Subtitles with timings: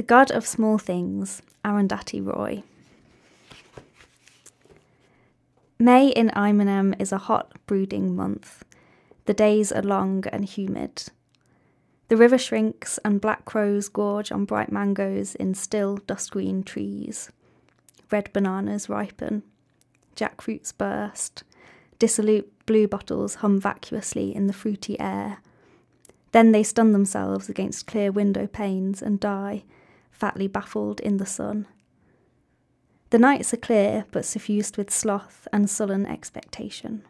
[0.00, 2.62] The God of Small Things, Arundhati Roy.
[5.78, 8.64] May in Ayemenem is a hot, brooding month.
[9.26, 11.10] The days are long and humid.
[12.08, 17.30] The river shrinks, and black crows gorge on bright mangoes in still, dust green trees.
[18.10, 19.42] Red bananas ripen.
[20.16, 21.44] Jackfruits burst.
[21.98, 25.40] Dissolute blue bottles hum vacuously in the fruity air.
[26.32, 29.64] Then they stun themselves against clear window panes and die,
[30.20, 31.66] fatly baffled in the sun.
[33.08, 37.04] The nights are clear, but suffused with sloth and sullen expectation.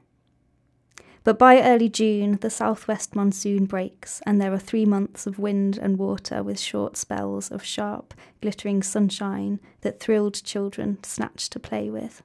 [1.22, 5.76] But by early June, the southwest monsoon breaks, and there are three months of wind
[5.76, 11.90] and water with short spells of sharp, glittering sunshine that thrilled children snatch to play
[11.90, 12.22] with.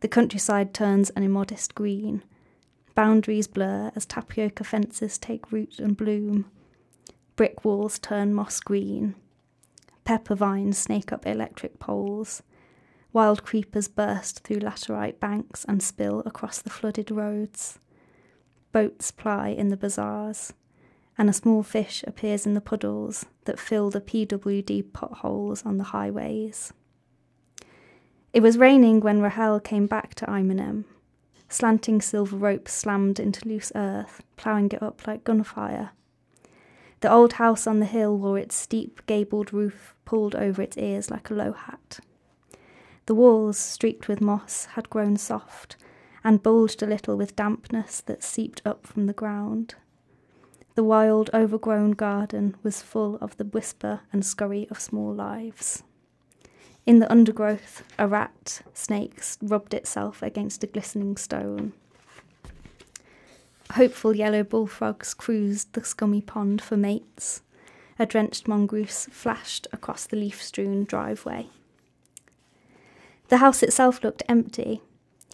[0.00, 2.22] The countryside turns an immodest green.
[2.94, 6.44] Boundaries blur as tapioca fences take root and bloom.
[7.34, 9.16] Brick walls turn moss green.
[10.04, 12.42] Pepper vines snake up electric poles.
[13.14, 17.78] Wild creepers burst through laterite banks and spill across the flooded roads.
[18.70, 20.52] Boats ply in the bazaars,
[21.16, 25.84] and a small fish appears in the puddles that fill the PWD potholes on the
[25.84, 26.72] highways.
[28.34, 30.84] It was raining when Rahel came back to Ayemenem.
[31.48, 35.90] Slanting silver ropes slammed into loose earth, ploughing it up like gunfire.
[37.00, 41.10] The old house on the hill wore its steep, gabled roof pulled over its ears
[41.10, 42.00] like a low hat.
[43.06, 45.76] The walls, streaked with moss, had grown soft
[46.22, 49.74] and bulged a little with dampness that seeped up from the ground.
[50.74, 55.84] The wild, overgrown garden was full of the whisper and scurry of small lives.
[56.84, 61.74] In the undergrowth, a rat snake rubbed itself against a glistening stone.
[63.72, 67.42] Hopeful yellow bullfrogs cruised the scummy pond for mates.
[67.98, 71.48] A drenched mongoose flashed across the leaf strewn driveway.
[73.28, 74.80] The house itself looked empty.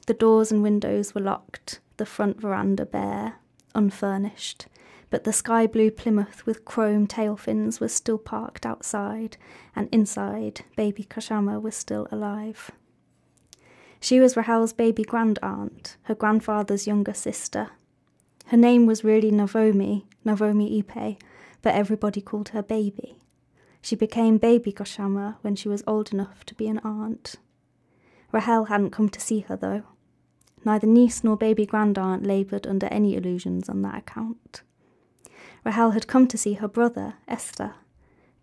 [0.06, 3.36] The doors and windows were locked, the front veranda bare,
[3.74, 4.66] unfurnished,
[5.10, 9.36] but the sky blue Plymouth with chrome tail fins was still parked outside,
[9.74, 12.70] and inside, baby Kochamma was still alive.
[14.00, 17.70] She was Rahel's baby grand aunt, her grandfather's younger sister.
[18.46, 21.18] Her name was really Navomi, Navomi Ipe,
[21.62, 23.16] but everybody called her baby.
[23.82, 27.36] She became baby Kochamma when she was old enough to be an aunt.
[28.32, 29.82] Rahel hadn't come to see her, though.
[30.64, 34.62] Neither niece nor baby grandaunt laboured under any illusions on that account.
[35.64, 37.74] Rahel had come to see her brother, Estha.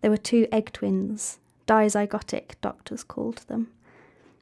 [0.00, 3.68] There were two egg twins, dizygotic, doctors called them,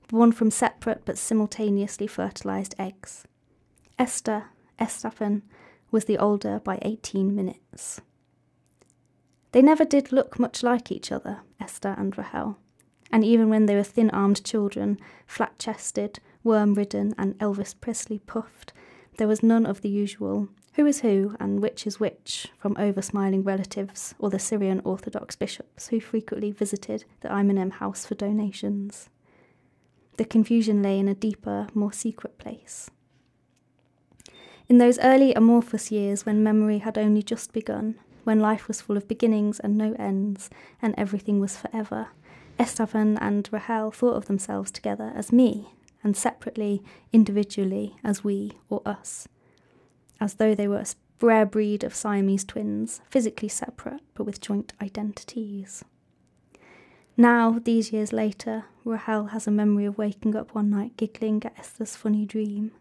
[0.09, 3.26] born from separate but simultaneously fertilised eggs.
[3.98, 4.44] Estha,
[4.78, 5.42] Esthappen,
[5.91, 8.00] was the older by 18 minutes.
[9.52, 12.58] They never did look much like each other, Estha and Rahel
[13.10, 18.18] and even when they were thin armed children, flat chested, worm ridden, and Elvis Presley
[18.18, 18.72] puffed,
[19.18, 23.00] there was none of the usual who is who and which is which from over
[23.00, 29.08] smiling relatives or the Syrian Orthodox bishops who frequently visited the Ayemenem house for donations.
[30.18, 32.90] The confusion lay in a deeper, more secret place.
[34.68, 37.94] In those early amorphous years when memory had only just begun,
[38.26, 40.50] when life was full of beginnings and no ends,
[40.82, 42.09] and everything was forever,
[42.59, 45.69] Esthappen and Rahel thought of themselves together as me,
[46.03, 46.82] and separately,
[47.12, 49.28] individually, as we or us,
[50.20, 50.86] as though they were a
[51.20, 55.84] rare breed of Siamese twins, physically separate but with joint identities.
[57.16, 61.56] Now, these years later, Rahel has a memory of waking up one night giggling at
[61.56, 62.72] Estha's funny dream.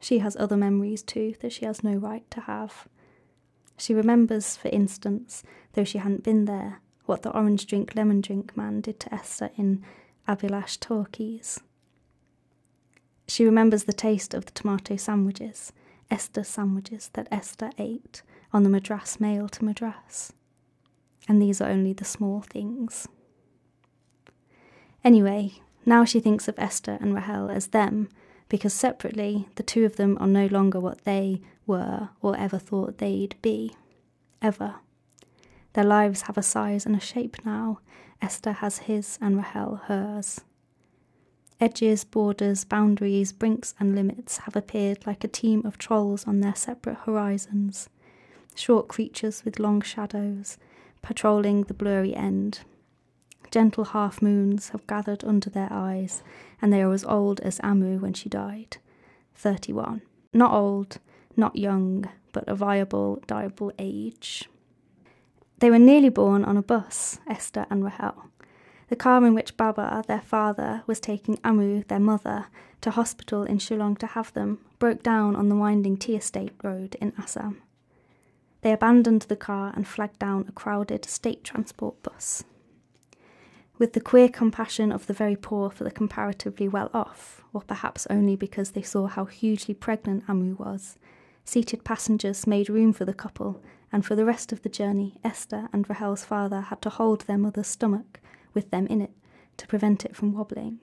[0.00, 2.88] She has other memories too that she has no right to have.
[3.76, 5.42] She remembers, for instance,
[5.72, 9.50] though she hadn't been there, what the orange drink lemon drink man did to Estha
[9.56, 9.84] in
[10.26, 11.60] Abhilash Talkies.
[13.28, 15.72] She remembers the taste of the tomato sandwiches,
[16.10, 18.22] Estha sandwiches that Estha ate
[18.52, 20.32] on the Madras mail to Madras.
[21.28, 23.08] And these are only the small things.
[25.04, 28.08] Anyway, now she thinks of Estha and Rahel as them,
[28.48, 32.98] because separately the two of them are no longer what they were or ever thought
[32.98, 33.74] they'd be.
[34.40, 34.76] Ever.
[35.72, 37.80] Their lives have a size and a shape now.
[38.22, 40.40] Estha has his and Rahel hers.
[41.58, 46.54] Edges, borders, boundaries, brinks, and limits have appeared like a team of trolls on their
[46.54, 47.88] separate horizons,
[48.54, 50.58] short creatures with long shadows,
[51.00, 52.60] patrolling the blurry end.
[53.50, 56.22] Gentle half moons have gathered under their eyes,
[56.60, 58.76] and they are as old as Ammu when she died.
[59.34, 60.02] 31.
[60.34, 60.98] Not old,
[61.36, 64.48] not young, but a viable, diable age.
[65.58, 68.30] They were nearly born on a bus, Estha and Rahel.
[68.88, 72.46] The car in which Baba, their father, was taking Ammu, their mother,
[72.82, 76.94] to hospital in Shillong to have them, broke down on the winding tea estate road
[77.00, 77.62] in Assam.
[78.60, 82.44] They abandoned the car and flagged down a crowded state transport bus.
[83.78, 88.06] With the queer compassion of the very poor for the comparatively well off, or perhaps
[88.08, 90.96] only because they saw how hugely pregnant Ammu was,
[91.46, 93.62] seated passengers made room for the couple,
[93.92, 97.38] and for the rest of the journey, Estha and Rahel's father had to hold their
[97.38, 98.20] mother's stomach
[98.52, 99.12] with them in it
[99.56, 100.80] to prevent it from wobbling.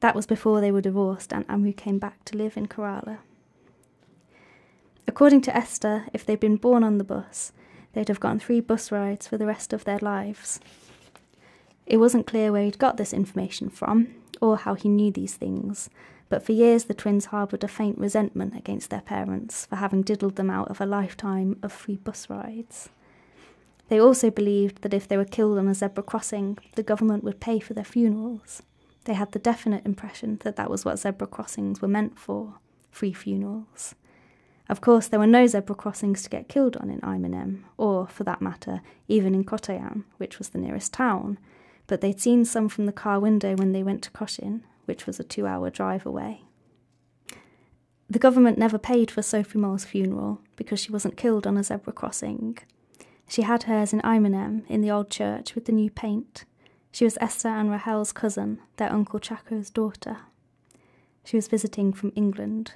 [0.00, 3.18] That was before they were divorced and Ammu came back to live in Kerala.
[5.06, 7.52] According to Estha, if they'd been born on the bus,
[7.92, 10.58] they'd have gotten three bus rides for the rest of their lives.
[11.86, 14.08] It wasn't clear where he'd got this information from,
[14.40, 15.88] or how he knew these things,
[16.28, 20.36] but for years the twins harboured a faint resentment against their parents for having diddled
[20.36, 22.88] them out of a lifetime of free bus rides.
[23.88, 27.40] They also believed that if they were killed on a zebra crossing, the government would
[27.40, 28.62] pay for their funerals.
[29.04, 32.54] They had the definite impression that that was what zebra crossings were meant for
[32.90, 33.94] free funerals.
[34.68, 38.24] Of course, there were no zebra crossings to get killed on in Ayemenem, or, for
[38.24, 41.38] that matter, even in Kottayam, which was the nearest town,
[41.86, 45.20] but they'd seen some from the car window when they went to Cochin, which was
[45.20, 46.42] a two hour drive away.
[48.08, 51.92] The government never paid for Sophie Mol's funeral because she wasn't killed on a zebra
[51.92, 52.58] crossing.
[53.28, 56.44] She had hers in Ayemenem in the old church with the new paint.
[56.92, 60.18] She was Estha and Rahel's cousin, their uncle Chacko's daughter.
[61.24, 62.74] She was visiting from England.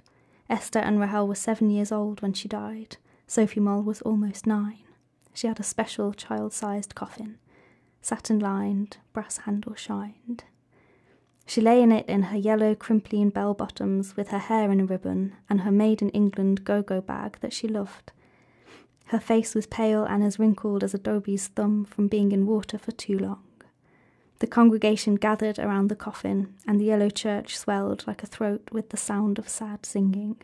[0.50, 2.96] Estha and Rahel were seven years old when she died.
[3.28, 4.82] Sophie Mol was almost nine.
[5.32, 7.38] She had a special child sized coffin,
[8.02, 10.42] satin lined, brass handle shined.
[11.50, 14.84] She lay in it in her yellow crimplene bell bottoms with her hair in a
[14.84, 18.12] ribbon and her made in England go go bag that she loved.
[19.06, 22.78] Her face was pale and as wrinkled as a dhobi's thumb from being in water
[22.78, 23.42] for too long.
[24.38, 28.90] The congregation gathered around the coffin, and the yellow church swelled like a throat with
[28.90, 30.36] the sound of sad singing.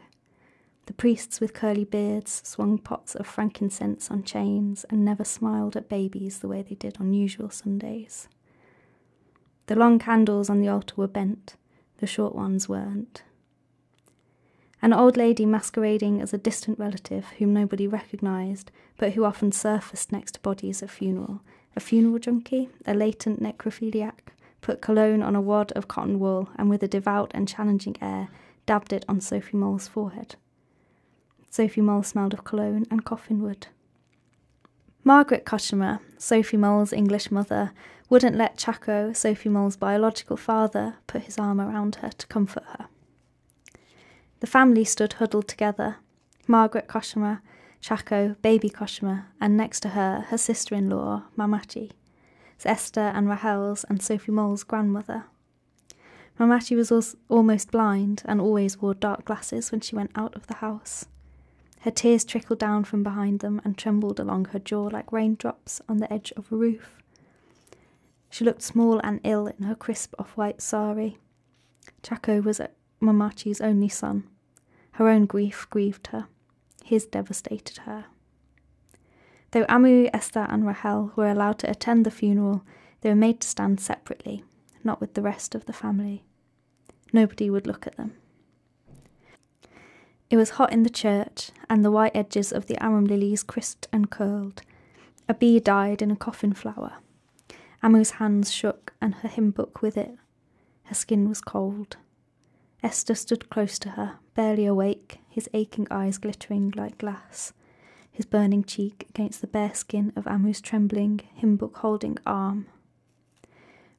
[0.87, 5.89] The priests with curly beards swung pots of frankincense on chains and never smiled at
[5.89, 8.27] babies the way they did on usual Sundays.
[9.67, 11.57] The long candles on the altar were bent,
[11.99, 13.23] the short ones weren't.
[14.81, 20.13] An old lady masquerading as a distant relative whom nobody recognised, but who often surfaced
[20.13, 21.41] next to bodies at funeral,
[21.75, 26.69] a funeral junkie, a latent necrophiliac, put cologne on a wad of cotton wool and
[26.69, 28.29] with a devout and challenging air
[28.67, 30.37] dabbed it on Sophie Mol's forehead.
[31.51, 33.69] Sophie Mol smelled of cologne and coffin wood.
[35.05, 37.73] Margaret Kochamma, Sophie Mol's English mother,
[38.09, 42.87] wouldn't let Chacko, Sophie Mol's biological father, put his arm around her to comfort her.
[44.41, 45.97] The family stood huddled together
[46.47, 47.41] Margaret Kochamma,
[47.83, 51.91] Chacko, baby Kochamma, and next to her, her sister in law, Mammachi.
[52.65, 55.25] Estha and Rahel's and Sophie Mol's grandmother.
[56.39, 60.57] Mammachi was almost blind and always wore dark glasses when she went out of the
[60.57, 61.07] house.
[61.81, 65.99] Her tears trickled down from behind them and trembled along her jaw like raindrops on
[65.99, 67.03] the edge of a roof.
[68.37, 71.17] She looked small and ill in her crisp off white sari.
[72.03, 72.61] Chacko was
[73.01, 74.29] Mammachi's only son.
[74.93, 76.27] Her own grief grieved her.
[76.85, 78.05] His devastated her.
[79.53, 82.63] Though Ammu, Estha, and Rahel were allowed to attend the funeral,
[83.01, 84.45] they were made to stand separately,
[84.85, 86.23] not with the rest of the family.
[87.15, 88.13] Nobody would look at them.
[90.29, 93.89] It was hot in the church, and the white edges of the arum lilies crisped
[93.95, 94.61] and curled.
[95.27, 96.99] A bee died in a coffin flower.
[97.87, 100.19] Ammu's hands shook, and her hymn book with it.
[100.87, 101.99] Her skin was cold.
[102.83, 107.53] Estha stood close to her, barely awake, his aching eyes glittering like glass,
[108.11, 112.67] his burning cheek against the bare skin of Ammu's trembling, hymn book holding arm.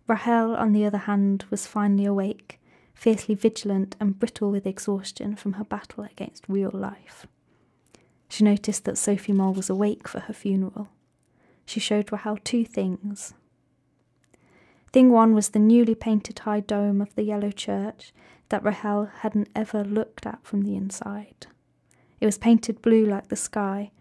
[0.06, 2.60] Rahel, on the other hand, was finally awake,
[2.94, 7.25] fiercely vigilant and brittle with exhaustion from her battle against real life.
[8.27, 10.89] She noticed that Sophie Mol was awake for her funeral.
[11.65, 13.34] She showed Rahel two things
[14.98, 18.13] Thing one was the newly painted high dome of the yellow church
[18.50, 21.46] that Rahel hadn't ever looked at from the inside.
[22.20, 23.92] It was painted blue like the sky,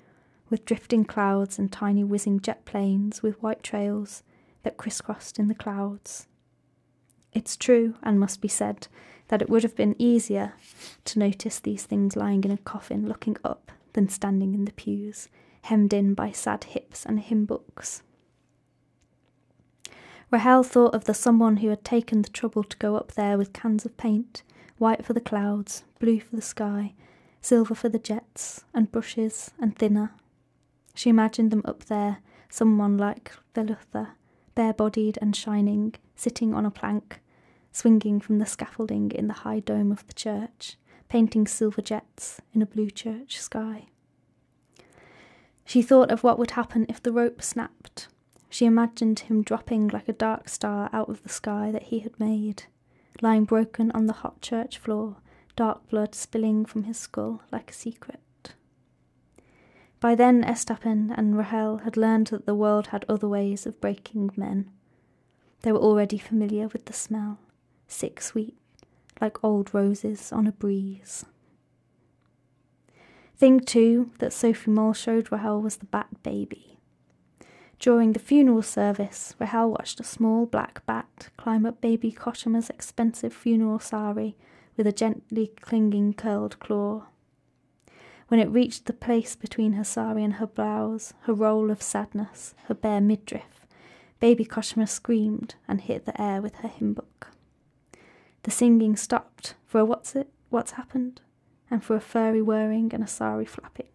[0.49, 4.23] with drifting clouds and tiny whizzing jet planes with white trails
[4.63, 6.29] that crisscrossed in the clouds.
[7.31, 8.89] It's true, and must be said,
[9.29, 10.55] that it would have been easier
[11.05, 15.29] to notice these things lying in a coffin looking up than standing in the pews,
[15.61, 18.03] hemmed in by sad hips and hymn books.
[20.31, 23.53] Rahel thought of the someone who had taken the trouble to go up there with
[23.53, 24.43] cans of paint,
[24.79, 26.95] white for the clouds, blue for the sky,
[27.41, 30.13] silver for the jets, and brushes, and thinner.
[30.95, 32.19] She imagined them up there,
[32.49, 34.15] someone like Velutha,
[34.57, 37.21] bare bodied and shining, sitting on a plank,
[37.71, 40.77] swinging from the scaffolding in the high dome of the church,
[41.09, 43.87] painting silver jets in a blue church sky.
[45.65, 48.09] She thought of what would happen if the rope snapped.
[48.57, 52.19] She imagined him dropping like a dark star out of the sky that he had
[52.19, 52.63] made,
[53.21, 55.17] lying broken on the hot church floor,
[55.57, 58.55] dark blood spilling from his skull like a secret.
[60.01, 64.31] By then, Esthappen and Rahel had learned that the world had other ways of breaking
[64.39, 64.71] men.
[65.61, 67.39] They were already familiar with the smell,
[67.87, 68.57] sick sweet,
[69.21, 71.27] like old roses on a breeze.
[73.37, 76.76] Thing too, that Sophie Mol showed Rahel was the bat baby.
[77.79, 83.33] During the funeral service, Rahel watched a small black bat climb up baby Kochamma's expensive
[83.35, 84.37] funeral sari
[84.77, 87.07] with a gently clinging curled claw.
[88.29, 92.55] When it reached the place between her sari and her blouse, her roll of sadness,
[92.65, 93.67] her bare midriff,
[94.21, 97.29] baby Kochamma screamed and hit the air with her hymn book.
[98.43, 101.21] The singing stopped for a what's it, what's happened,
[101.71, 103.89] and for a furry whirring and a sari flapping.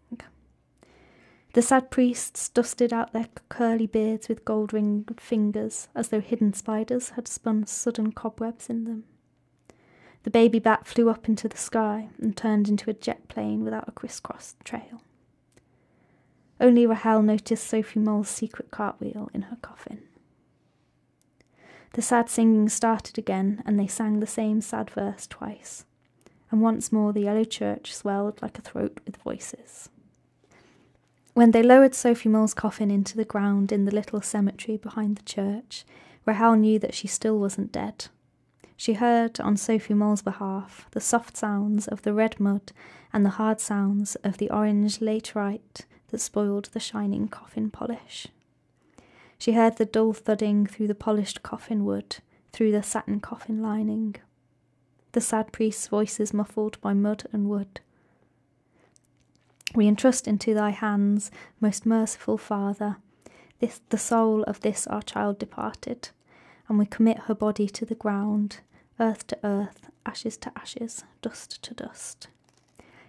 [1.53, 6.53] The sad priests dusted out their curly beards with gold ringed fingers as though hidden
[6.53, 9.03] spiders had spun sudden cobwebs in them.
[10.23, 13.87] The baby bat flew up into the sky and turned into a jet plane without
[13.87, 15.01] a crisscross trail.
[16.59, 20.03] Only Rahel noticed Sophie Mol's secret cartwheel in her coffin.
[21.93, 25.85] The sad singing started again, and they sang the same sad verse twice.
[26.49, 29.89] And once more the yellow church swelled like a throat with voices.
[31.33, 35.23] When they lowered Sophie Mol's coffin into the ground in the little cemetery behind the
[35.23, 35.85] church,
[36.25, 38.07] Rahel knew that she still wasn't dead.
[38.75, 42.73] She heard, on Sophie Mol's behalf, the soft sounds of the red mud
[43.13, 48.27] and the hard sounds of the orange laterite that spoiled the shining coffin polish.
[49.37, 52.17] She heard the dull thudding through the polished coffin wood,
[52.51, 54.15] through the satin coffin lining.
[55.13, 57.79] The sad priest's voices muffled by mud and wood.
[59.73, 62.97] We entrust into thy hands, most merciful Father,
[63.59, 66.09] this the soul of this our child departed,
[66.67, 68.59] and we commit her body to the ground,
[68.99, 72.27] earth to earth, ashes to ashes, dust to dust.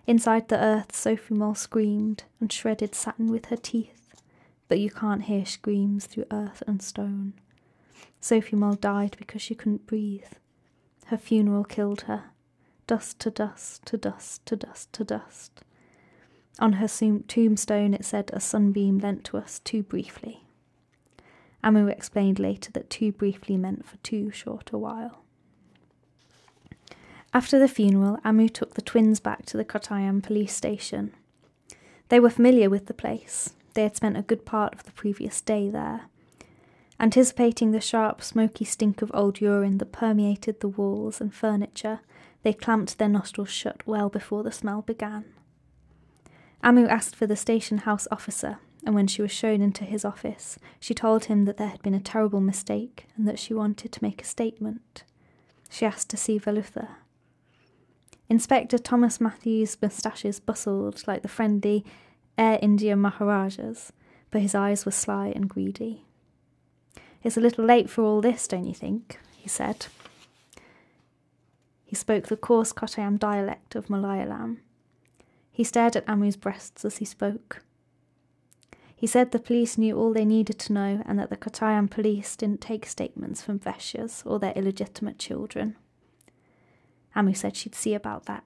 [0.06, 4.22] Inside the earth, Sophie Mol screamed and shredded satin with her teeth,
[4.68, 7.34] but you can't hear screams through earth and stone.
[8.20, 10.32] Sophie Mol died because she couldn't breathe.
[11.06, 12.24] Her funeral killed her.
[12.86, 15.62] Dust to dust, to dust, to dust, to dust.
[16.58, 20.44] On her tombstone it said, A sunbeam lent to us too briefly.
[21.64, 25.22] Ammu explained later that too briefly meant for too short a while.
[27.32, 31.14] After the funeral, Ammu took the twins back to the Kottayam police station.
[32.08, 33.54] They were familiar with the place.
[33.74, 36.02] They had spent a good part of the previous day there.
[37.00, 42.00] Anticipating the sharp, smoky stink of old urine that permeated the walls and furniture,
[42.42, 45.24] they clamped their nostrils shut well before the smell began.
[46.62, 50.58] Ammu asked for the station house officer, and when she was shown into his office,
[50.78, 54.02] she told him that there had been a terrible mistake and that she wanted to
[54.02, 55.04] make a statement.
[55.68, 56.88] She asked to see Velutha.
[58.28, 61.84] Inspector Thomas Matthews' moustaches bustled like the friendly
[62.38, 63.92] Air India Maharajas,
[64.30, 66.04] but his eyes were sly and greedy.
[67.22, 69.18] It's a little late for all this, don't you think?
[69.36, 69.86] he said.
[71.84, 74.58] He spoke the coarse Kottayam dialect of Malayalam.
[75.52, 77.62] He stared at Ammu's breasts as he spoke.
[78.96, 82.34] He said the police knew all they needed to know and that the Kottayam police
[82.36, 85.76] didn't take statements from Veshyas or their illegitimate children.
[87.14, 88.44] Ammu said she'd see about that.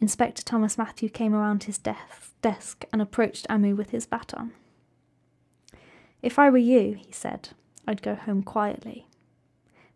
[0.00, 4.52] Inspector Thomas Matthew came around his desk and approached Ammu with his baton.
[6.22, 7.48] If I were you, he said,
[7.86, 9.08] I'd go home quietly.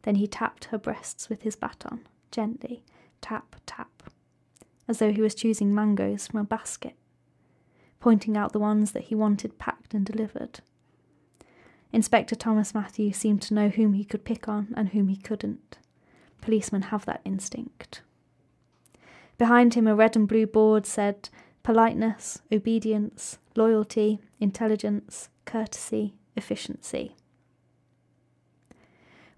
[0.02, 2.82] Then he tapped her breasts with his baton, gently,
[3.20, 4.10] tap, tap,
[4.88, 6.94] as though he was choosing mangoes from a basket,
[8.00, 10.60] pointing out the ones that he wanted packed and delivered.
[11.92, 15.78] Inspector Thomas Matthew seemed to know whom he could pick on and whom he couldn't.
[16.40, 18.02] Policemen have that instinct.
[19.38, 21.28] Behind him, a red and blue board said
[21.62, 27.16] politeness, obedience, loyalty, intelligence, courtesy, efficiency.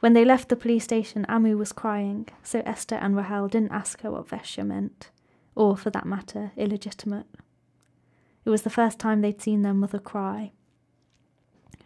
[0.00, 4.00] When they left the police station, Ammu was crying, so Estha and Rahel didn't ask
[4.02, 5.10] her what Veshya meant,
[5.58, 7.26] or, for that matter, illegitimate.
[8.44, 10.52] It was the first time they'd seen their mother cry.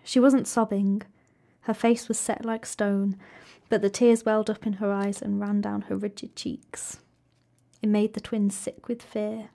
[0.05, 1.02] She wasn't sobbing.
[1.62, 3.17] Her face was set like stone,
[3.71, 6.99] but the tears welled up in her eyes and ran down her rigid cheeks.
[7.81, 9.49] It made the twins sick with fear.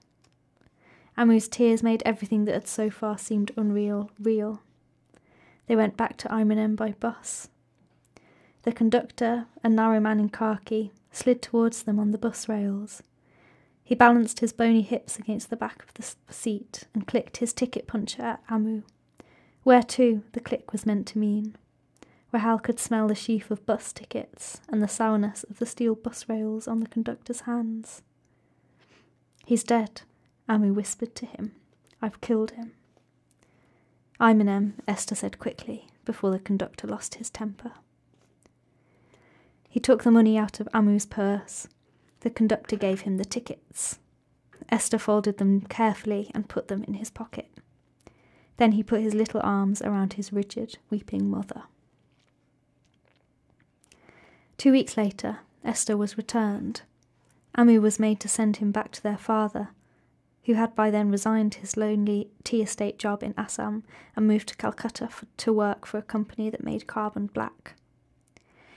[1.16, 4.62] Ammu's tears made everything that had so far seemed unreal real.
[5.66, 7.48] They went back to Ayemenem by bus.
[8.62, 13.02] The conductor, a narrow man in khaki, slid towards them on the bus rails.
[13.88, 17.86] He balanced his bony hips against the back of the seat and clicked his ticket
[17.86, 18.82] puncher at Ammu.
[19.62, 21.56] Where to, the click was meant to mean.
[22.30, 26.28] Rahel could smell the sheaf of bus tickets and the sourness of the steel bus
[26.28, 28.02] rails on the conductor's hands.
[29.46, 30.02] He's dead,
[30.50, 31.52] Ammu whispered to him.
[32.02, 32.72] I've killed him.
[34.20, 37.72] Ayemenem, Estha said quickly, before the conductor lost his temper.
[39.66, 41.68] He took the money out of Ammu's purse.
[42.20, 43.98] The conductor gave him the tickets.
[44.70, 47.48] Estha folded them carefully and put them in his pocket.
[48.56, 51.62] Then he put his little arms around his rigid, weeping mother.
[54.56, 56.82] Two weeks later, Estha was returned.
[57.54, 59.68] Amu was made to send him back to their father,
[60.44, 63.84] who had by then resigned his lonely tea estate job in Assam
[64.16, 67.74] and moved to Calcutta for, to work for a company that made carbon black.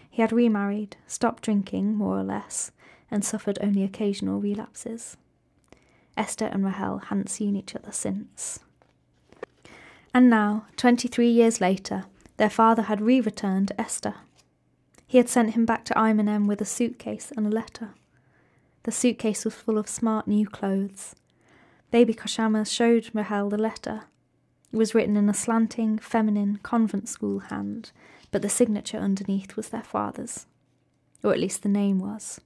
[0.09, 2.71] He had remarried, stopped drinking, more or less,
[3.11, 5.17] and suffered only occasional relapses.
[6.17, 8.59] Estha and Rahel hadn't seen each other since.
[10.13, 12.05] And now, twenty three years later,
[12.37, 14.15] their father had re returned Estha.
[15.05, 17.89] He had sent him back to Ayemenem with a suitcase and a letter.
[18.83, 21.15] The suitcase was full of smart new clothes,
[21.91, 24.03] Baby Kochamma showed Rahel the letter.
[24.71, 27.91] It was written in a slanting, feminine, convent school hand,
[28.31, 30.45] but the signature underneath was their father's.
[31.21, 32.39] Or at least the name was.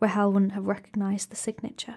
[0.00, 1.96] Rahel wouldn't have recognised the signature.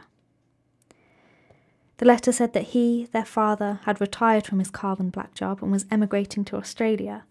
[1.98, 5.72] The letter said that he, their father, had retired from his carbon black job and
[5.72, 7.25] was emigrating to Australia,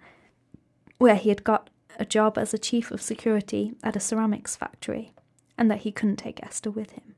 [0.99, 5.13] where he had got a job as a chief of security at a ceramics factory,
[5.57, 7.15] and that he couldn't take Estha with him.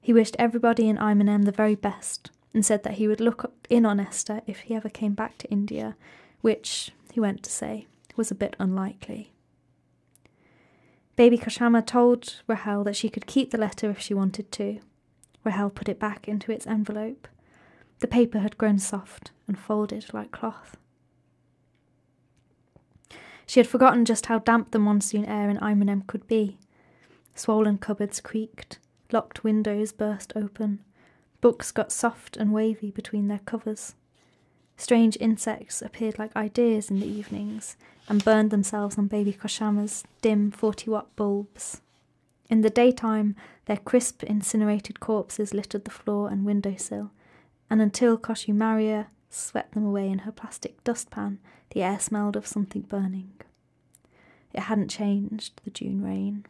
[0.00, 3.84] He wished everybody in Ayemenem the very best and said that he would look in
[3.84, 5.94] on Estha if he ever came back to India,
[6.40, 9.32] which, he went to say, was a bit unlikely.
[11.20, 14.80] Baby Kochamma told Rahel that she could keep the letter if she wanted to.
[15.44, 17.28] Rahel put it back into its envelope.
[17.98, 20.78] The paper had grown soft and folded like cloth.
[23.44, 26.56] She had forgotten just how damp the monsoon air in Ayemenem could be.
[27.34, 28.78] Swollen cupboards creaked,
[29.12, 30.82] Locked windows burst open.
[31.42, 33.94] Books got soft and wavy between their covers.
[34.80, 37.76] Strange insects appeared like ideas in the evenings
[38.08, 41.82] and burned themselves on baby Kochamma's dim 40 watt bulbs.
[42.48, 47.10] In the daytime, their crisp, incinerated corpses littered the floor and windowsill,
[47.68, 51.40] and until Kochu Maria swept them away in her plastic dustpan,
[51.72, 53.34] the air smelled of something burning.
[54.54, 56.46] It hadn't changed, the June rain.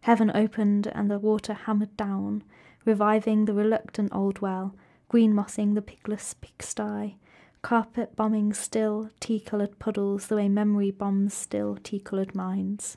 [0.00, 2.42] Heaven opened and the water hammered down,
[2.84, 4.74] reviving the reluctant old well,
[5.08, 7.16] green mossing the pigless pigsty,
[7.62, 12.96] carpet bombing still tea coloured puddles the way memory bombs still tea coloured minds.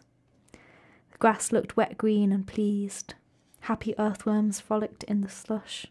[0.51, 3.15] The grass looked wet green and pleased.
[3.61, 5.87] Happy earthworms frolicked in the slush.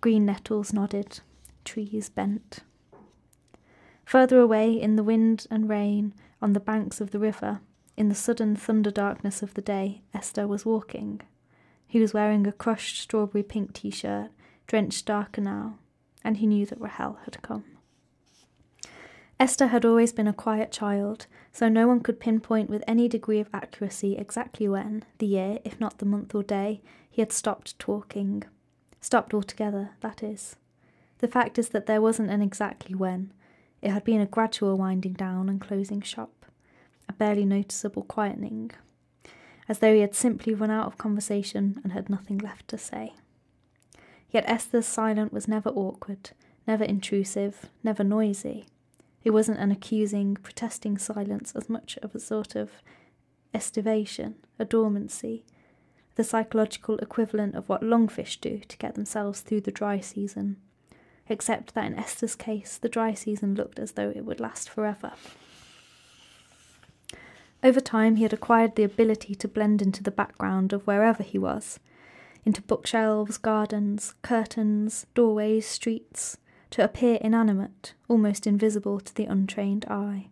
[0.00, 1.20] Green nettles nodded,
[1.64, 2.60] trees bent.
[4.04, 7.60] Further away in the wind and rain, on the banks of the river,
[7.96, 11.20] in the sudden thunder darkness of the day, Estha was walking.
[11.86, 14.30] He was wearing a crushed strawberry pink t shirt,
[14.72, 15.76] drenched darker now,
[16.24, 17.64] and he knew that Rahel had come.
[19.38, 23.38] Estha had always been a quiet child, so no one could pinpoint with any degree
[23.38, 26.80] of accuracy exactly when, the year, if not the month or day,
[27.10, 28.44] he had stopped talking.
[28.98, 30.56] Stopped altogether, that is.
[31.18, 33.30] The fact is that there wasn't an exactly when.
[33.82, 36.46] It had been a gradual winding down and closing shop
[37.10, 38.70] a barely noticeable quietening,
[39.68, 43.12] as though he had simply run out of conversation and had nothing left to say.
[44.32, 46.30] Yet Estha's silence was never awkward,
[46.66, 48.64] never intrusive, never noisy.
[49.24, 52.70] It wasn't an accusing, protesting silence as much of a sort of
[53.52, 55.44] estivation, a dormancy,
[56.14, 60.56] the psychological equivalent of what lungfish do to get themselves through the dry season,
[61.28, 65.12] except that in Estha's case the dry season looked as though it would last forever.
[67.64, 71.38] Over time, he had acquired the ability to blend into the background of wherever he
[71.38, 71.78] was
[72.44, 76.38] into bookshelves, gardens, curtains, doorways, streets,
[76.70, 80.28] to appear inanimate, almost invisible to the untrained eye.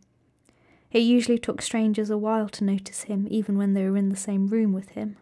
[0.90, 4.16] It usually took strangers a while to notice him, even when they were in the
[4.16, 5.16] same room with him.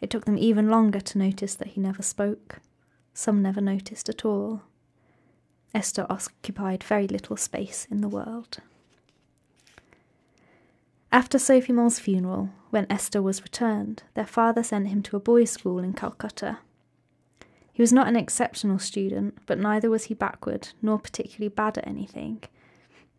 [0.00, 2.60] It took them even longer to notice that he never spoke.
[3.12, 4.62] Some never noticed at all.
[5.74, 8.58] Estha occupied very little space in the world.
[11.14, 15.52] After Sophie Mol's funeral, when Estha was returned, their father sent him to a boys'
[15.52, 16.58] school in Calcutta.
[17.72, 21.86] He was not an exceptional student, but neither was he backward nor particularly bad at
[21.86, 22.42] anything.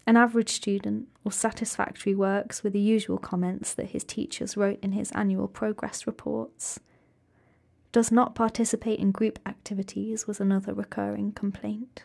[0.05, 4.91] An average student, or satisfactory works with the usual comments that his teachers wrote in
[4.91, 6.81] his annual progress reports.
[7.93, 12.03] Does not participate in group activities was another recurring complaint.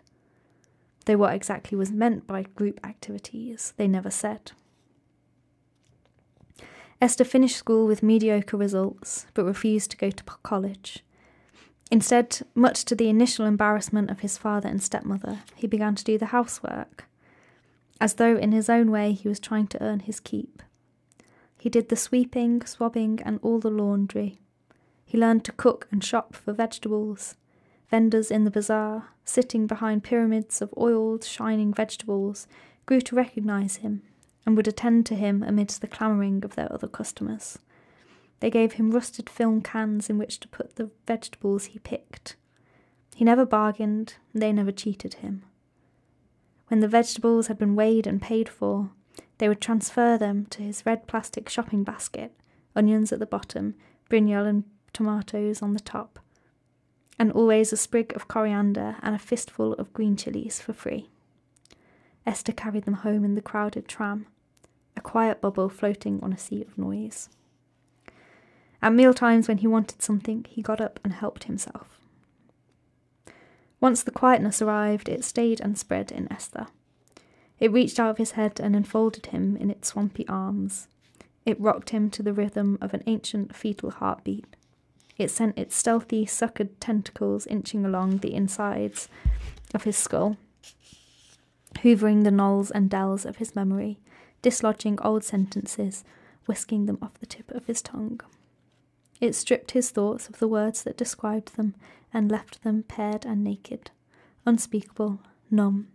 [1.07, 4.53] Though what exactly was meant by group activities, they never said.
[7.01, 11.03] Estha finished school with mediocre results, but refused to go to college.
[11.91, 16.19] Instead, much to the initial embarrassment of his father and stepmother, he began to do
[16.19, 17.07] the housework
[18.01, 20.63] as though in his own way he was trying to earn his keep.
[21.59, 24.41] He did the sweeping, swabbing, and all the laundry.
[25.05, 27.37] He learned to cook and shop for vegetables.
[27.91, 32.47] Vendors in the bazaar, sitting behind pyramids of oiled, shining vegetables,
[32.87, 34.03] grew to recognize him
[34.45, 37.59] and would attend to him amidst the clamouring of their other customers.
[38.41, 42.37] They gave him rusted film cans in which to put the vegetables he picked.
[43.15, 45.43] He never bargained, they never cheated him.
[46.69, 48.91] When the vegetables had been weighed and paid for,
[49.39, 52.33] they would transfer them to his red plastic shopping basket,
[52.75, 53.75] onions at the bottom,
[54.09, 56.19] brinjal and tomatoes on the top,
[57.19, 61.11] and always a sprig of coriander and a fistful of green chilies for free.
[62.27, 64.27] Estha carried them home in the crowded tram,
[64.97, 67.29] a quiet bubble floating on a sea of noise.
[68.83, 71.99] At meal times, when he wanted something, he got up and helped himself.
[73.81, 76.69] Once the quietness arrived, it stayed and spread in Estha.
[77.59, 80.89] It reached out of his head and enfolded him in its swampy arms.
[81.45, 84.57] It rocked him to the rhythm of an ancient fetal heartbeat.
[85.17, 89.09] It sent its stealthy, suckered tentacles inching along the insides
[89.75, 90.37] of his skull,
[91.77, 93.99] hoovering the knolls and dells of his memory,
[94.43, 96.05] dislodging old sentences,
[96.47, 98.21] whisking them off the tip of his tongue.
[99.21, 101.75] It stripped his thoughts of the words that described them
[102.13, 103.91] and left them paired and naked,
[104.47, 105.89] unspeakable, numb,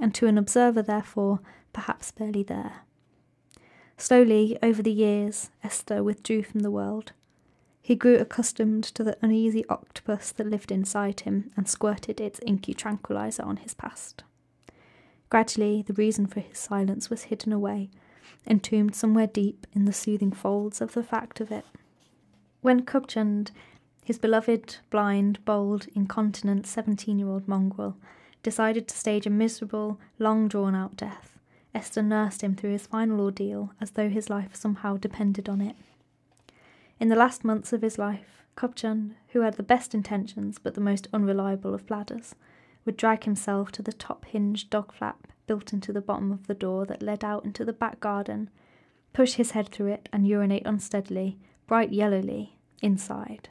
[0.00, 1.40] and to an observer, therefore,
[1.72, 2.82] perhaps barely there.
[3.96, 7.12] Slowly, over the years, Estha withdrew from the world.
[7.82, 12.72] He grew accustomed to the uneasy octopus that lived inside him and squirted its inky
[12.72, 14.22] tranquilizer on his past.
[15.30, 17.88] Gradually, the reason for his silence was hidden away,
[18.46, 21.64] entombed somewhere deep in the soothing folds of the fact of it.
[22.62, 23.52] When Khubchand,
[24.04, 27.96] his beloved, blind, bold, incontinent 17 year old mongrel,
[28.42, 31.38] decided to stage a miserable, long drawn out death,
[31.74, 35.76] Estha nursed him through his final ordeal as though his life somehow depended on it.
[36.98, 40.80] In the last months of his life, Khubchand, who had the best intentions but the
[40.80, 42.34] most unreliable of bladders,
[42.84, 46.54] would drag himself to the top hinged dog flap built into the bottom of the
[46.54, 48.48] door that led out into the back garden,
[49.12, 53.48] push his head through it, and urinate unsteadily bright yellowly, inside.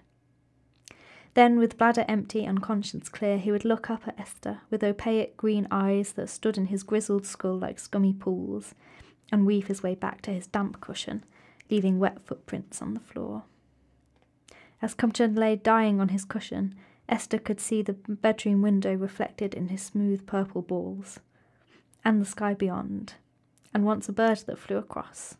[1.36, 5.38] Then, with bladder empty and conscience clear, he would look up at Estha with opaque
[5.38, 8.76] green eyes that stood in his grizzled skull like scummy pools,
[9.32, 11.24] and weave his way back to his damp cushion,
[11.70, 13.44] leaving wet footprints on the floor.
[14.82, 16.76] As Khubchand lay dying on his cushion,
[17.10, 21.20] Estha could see the bedroom window reflected in his smooth purple balls,
[22.06, 23.16] and the sky beyond,
[23.74, 25.36] and once a bird that flew across.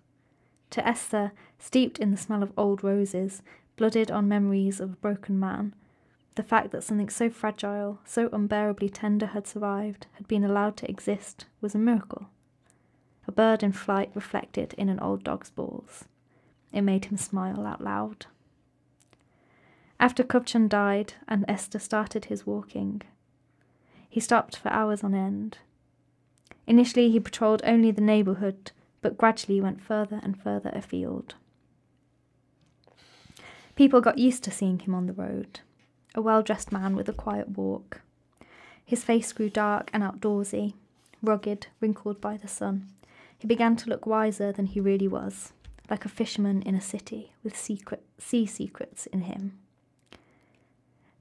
[0.72, 3.42] To Estha, steeped in the smell of old roses,
[3.76, 5.74] blooded on memories of a broken man,
[6.36, 10.90] the fact that something so fragile, so unbearably tender had survived, had been allowed to
[10.90, 12.30] exist, was a miracle.
[13.28, 16.06] A bird in flight reflected in an old dog's balls.
[16.72, 18.26] It made him smile out loud.
[20.00, 23.02] After Khubchand died and Estha started his walking,
[24.10, 25.58] he stopped for hours on end.
[26.66, 31.36] Initially, he patrolled only the neighbourhood but gradually went further and further afield.
[33.76, 35.62] People got used to seeing him on the road,
[36.14, 38.02] a well dressed man with a quiet walk.
[38.84, 40.74] His face grew dark and outdoorsy,
[41.22, 42.88] rugged, wrinkled by the sun.
[43.38, 45.54] He began to look wiser than he really was,
[45.90, 49.60] like a fisherman in a city with secret sea secrets in him.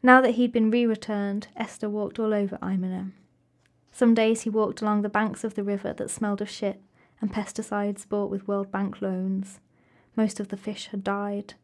[0.02, 3.12] Now that he'd been re returned, Estha walked all over Ayemenem.
[3.90, 6.80] Some days he walked along the banks of the river that smelled of shit
[7.20, 9.58] and pesticides bought with World Bank loans.
[10.14, 11.54] Most of the fish had died.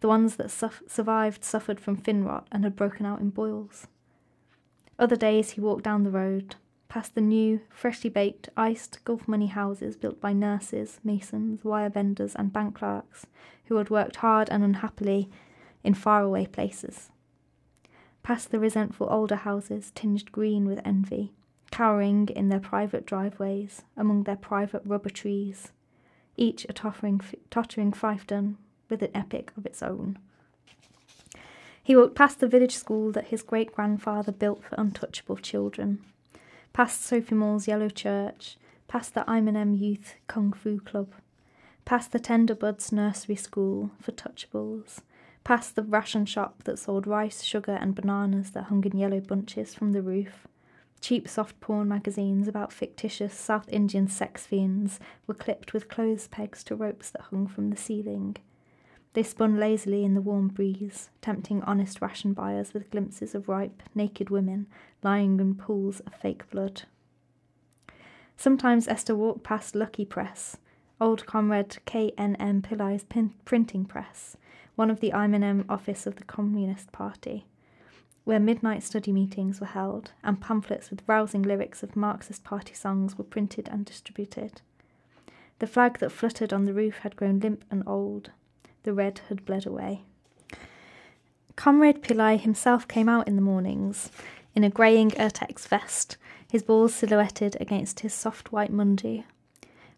[0.00, 3.88] The ones that survived suffered from fin rot and had broken out in boils.
[4.98, 6.54] Other days he walked down the road,
[6.88, 12.36] past the new, freshly baked, iced Gulf money houses built by nurses, masons, wire benders,
[12.36, 13.26] and bank clerks
[13.64, 15.28] who had worked hard and unhappily
[15.82, 17.10] in faraway places.
[18.24, 21.34] Past the resentful older houses tinged green with envy,
[21.70, 25.72] cowering in their private driveways among their private rubber trees,
[26.38, 28.56] each a tottering, tottering fiefdom
[28.88, 30.18] with an epic of its own.
[31.82, 36.02] He walked past the village school that his great grandfather built for untouchable children,
[36.72, 38.56] past Sophie Mol's yellow church,
[38.88, 41.12] past the Ayemenem Youth Kung Fu Club,
[41.84, 45.00] past the Tenderbuds Nursery School for touchables,
[45.44, 49.74] past the ration shop that sold rice, sugar, and bananas that hung in yellow bunches
[49.74, 50.48] from the roof.
[51.00, 56.64] Cheap soft porn magazines about fictitious South Indian sex fiends were clipped with clothes pegs
[56.64, 58.36] to ropes that hung from the ceiling.
[59.12, 63.82] They spun lazily in the warm breeze, tempting honest ration buyers with glimpses of ripe,
[63.94, 64.66] naked women
[65.02, 66.82] lying in pools of fake blood.
[68.36, 70.56] Sometimes Estha walked past Lucky Press,
[71.00, 72.62] old comrade K.N.M.
[72.62, 74.36] Pillai's pin- printing press,
[74.76, 77.46] one of the Ayemenem office of the Communist Party,
[78.24, 83.16] where midnight study meetings were held and pamphlets with rousing lyrics of Marxist Party songs
[83.16, 84.62] were printed and distributed.
[85.58, 88.30] The flag that fluttered on the roof had grown limp and old.
[88.82, 90.02] The red had bled away.
[91.56, 94.10] Comrade Pillai himself came out in the mornings
[94.54, 96.16] in a greying Aertex vest,
[96.50, 99.24] his balls silhouetted against his soft white mundu.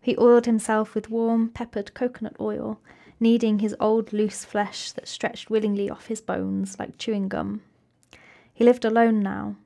[0.07, 2.79] He oiled himself with warm, peppered coconut oil
[3.19, 7.63] kneading his old loose flesh that stretched willingly off his bones like chewing gum.
[8.55, 9.57] He lived alone now.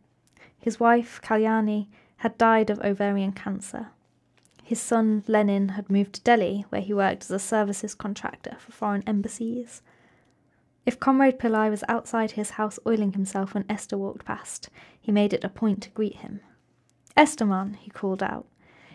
[0.59, 3.88] His wife, Kalyani, had died of ovarian cancer.
[4.64, 8.72] His son, Lenin, had moved to Delhi, where he worked as a services contractor for
[8.72, 9.83] foreign embassies.
[10.87, 15.35] If Comrade Pillai was outside his house oiling himself when Estha walked past, he made
[15.35, 16.40] it a point to greet him.
[17.14, 18.46] Esterman, he called out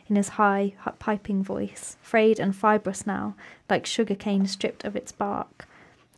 [0.08, 3.36] in his high, piping voice, frayed and fibrous now,
[3.70, 5.68] like sugar cane stripped of its bark.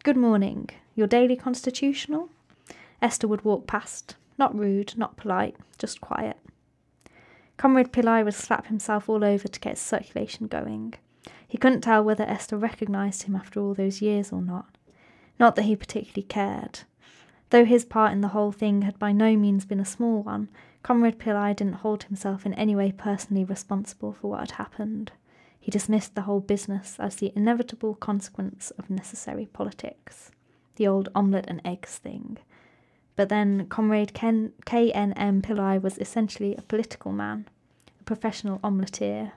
[0.04, 0.70] Good morning.
[0.96, 2.30] Your daily constitutional?
[3.02, 6.38] Estha would walk past, not rude, not polite, just quiet.
[7.58, 10.94] Comrade Pillai would slap himself all over to get his circulation going.
[11.48, 14.78] He couldn't tell whether Estha recognised him after all those years or not.
[15.40, 16.82] Not that he particularly cared.
[17.50, 20.50] Though his part in the whole thing had by no means been a small one,
[20.84, 25.12] Comrade Pillai didn't hold himself in any way personally responsible for what had happened.
[25.60, 30.32] He dismissed the whole business as the inevitable consequence of necessary politics,
[30.78, 32.38] the old omelette and eggs thing.
[33.18, 35.42] But then Comrade Ken, K.N.M.
[35.42, 37.48] Pillai was essentially a political man,
[38.00, 39.34] a professional omeletier.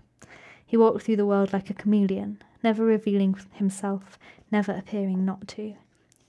[0.64, 4.18] He walked through the world like a chameleon, never revealing himself,
[4.53, 5.74] never appearing not to,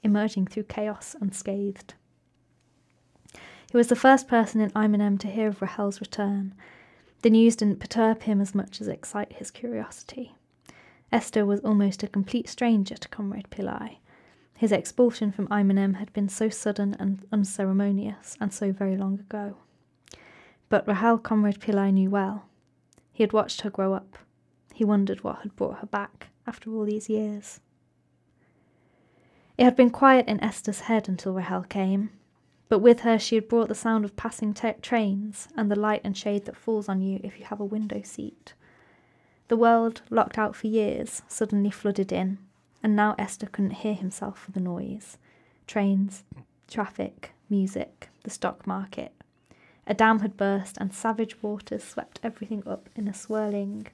[0.02, 1.94] emerging through chaos unscathed.
[3.72, 6.54] He was the first person in Ayemenem to hear of Rahel's return.
[7.22, 10.36] The news didn't perturb him as much as excite his curiosity.
[11.10, 14.00] Estha was almost a complete stranger to Comrade Pillai.
[14.58, 19.56] His expulsion from Ayemenem had been so sudden and unceremonious, and so very long ago.
[20.68, 22.50] But Rahel Comrade Pillai knew well.
[23.14, 24.18] He had watched her grow up.
[24.74, 27.62] He wondered what had brought her back after all these years.
[29.58, 32.10] It had been quiet in Estha's head until Rahel came
[32.72, 36.00] but with her she had brought the sound of passing t- trains and the light
[36.06, 38.54] and shade that falls on you if you have a window seat.
[39.50, 42.38] The world, locked out for years, suddenly flooded in,
[42.82, 45.18] and now Estha couldn't hear himself for the noise.
[45.68, 46.24] Trains,
[46.70, 49.12] traffic, music, the stock market.
[49.86, 53.88] A dam had burst, and savage waters swept everything up in a swirling.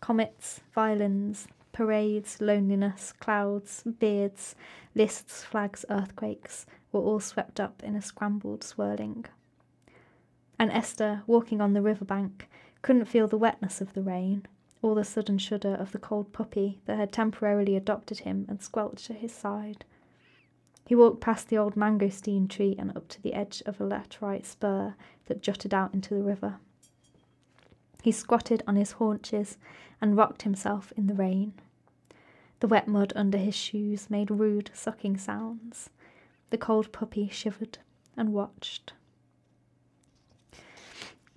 [0.00, 4.54] Comets, violins, parades, loneliness, clouds, beards,
[4.94, 9.24] lists, flags, earthquakes, were all swept up in a scrambled swirling.
[10.58, 12.48] And Estha, walking on the river bank,
[12.82, 14.46] couldn't feel the wetness of the rain,
[14.82, 19.10] or the sudden shudder of the cold puppy that had temporarily adopted him and squelched
[19.10, 19.84] at his side.
[20.86, 24.46] He walked past the old mangosteen tree and up to the edge of a laterite
[24.46, 24.94] spur
[25.26, 26.60] that jutted out into the river.
[28.02, 29.58] He squatted on his haunches
[30.00, 31.54] and rocked himself in the rain.
[32.60, 35.90] The wet mud under his shoes made rude sucking sounds.
[36.50, 37.78] The cold puppy shivered
[38.16, 38.92] and watched.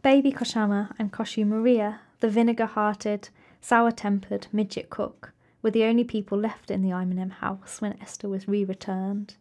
[0.02, 6.04] Baby Kochamma and Kochu Maria, the vinegar hearted, sour tempered midget cook, were the only
[6.04, 9.36] people left in the Ayemenem house when Estha was re returned.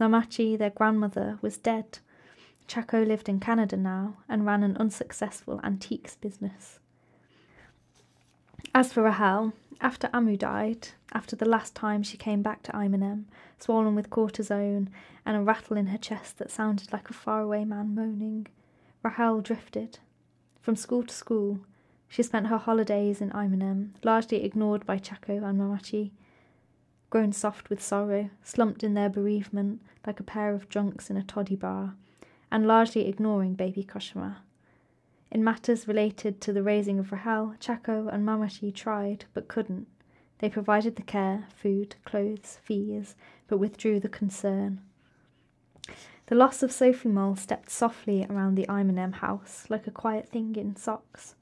[0.00, 1.98] Mammachi, their grandmother, was dead.
[2.66, 6.80] Chacko lived in Canada now and ran an unsuccessful antiques business.
[8.76, 13.26] As for Rahel, after Ammu died, after the last time she came back to Ayemenem,
[13.56, 14.88] swollen with cortisone
[15.24, 18.48] and a rattle in her chest that sounded like a faraway man moaning,
[19.04, 20.00] Rahel drifted.
[20.60, 21.60] From school to school,
[22.08, 26.10] she spent her holidays in Ayemenem, largely ignored by Chacko and Mammachi,
[27.10, 31.22] grown soft with sorrow, slumped in their bereavement like a pair of drunks in a
[31.22, 31.94] toddy bar,
[32.50, 34.38] and largely ignoring baby Kochamma.
[35.34, 39.88] In matters related to the raising of Rahel, Chacko and Mammachi tried but couldn't.
[40.38, 43.16] They provided the care, food, clothes, fees,
[43.48, 44.80] but withdrew the concern.
[46.26, 50.54] The loss of Sophie Mol stepped softly around the Imenem house like a quiet thing
[50.54, 51.34] in socks.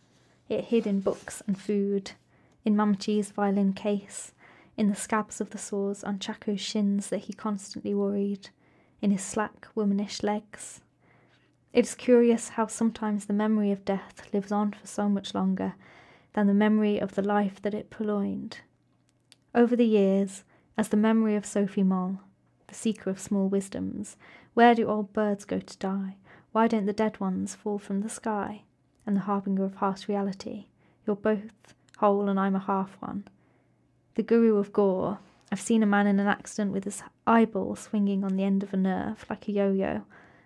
[0.48, 2.12] It hid in books and food,
[2.64, 4.33] in Mammachi's violin case,
[4.74, 8.48] in the scabs of the sores on Chacko's shins that he constantly worried,
[9.02, 10.81] in his slack, womanish legs.
[11.72, 15.74] It is curious how sometimes the memory of death lives on for so much longer
[16.35, 18.58] than the memory of the life that it purloined.
[19.54, 20.44] Over the years,
[20.76, 22.20] as the memory of Sophie Mol,
[22.66, 24.16] the seeker of small wisdoms,
[24.54, 26.16] where do old birds go to die?
[26.52, 28.64] Why don't the dead ones fall from the sky?
[29.06, 30.66] And the harbinger of harsh reality,
[31.06, 33.24] you're both whole and I'm a half one.
[34.14, 35.18] The guru of gore,
[35.50, 38.74] I've seen a man in an accident with his eyeball swinging on the end of
[38.74, 40.02] a nerve like a yo yo,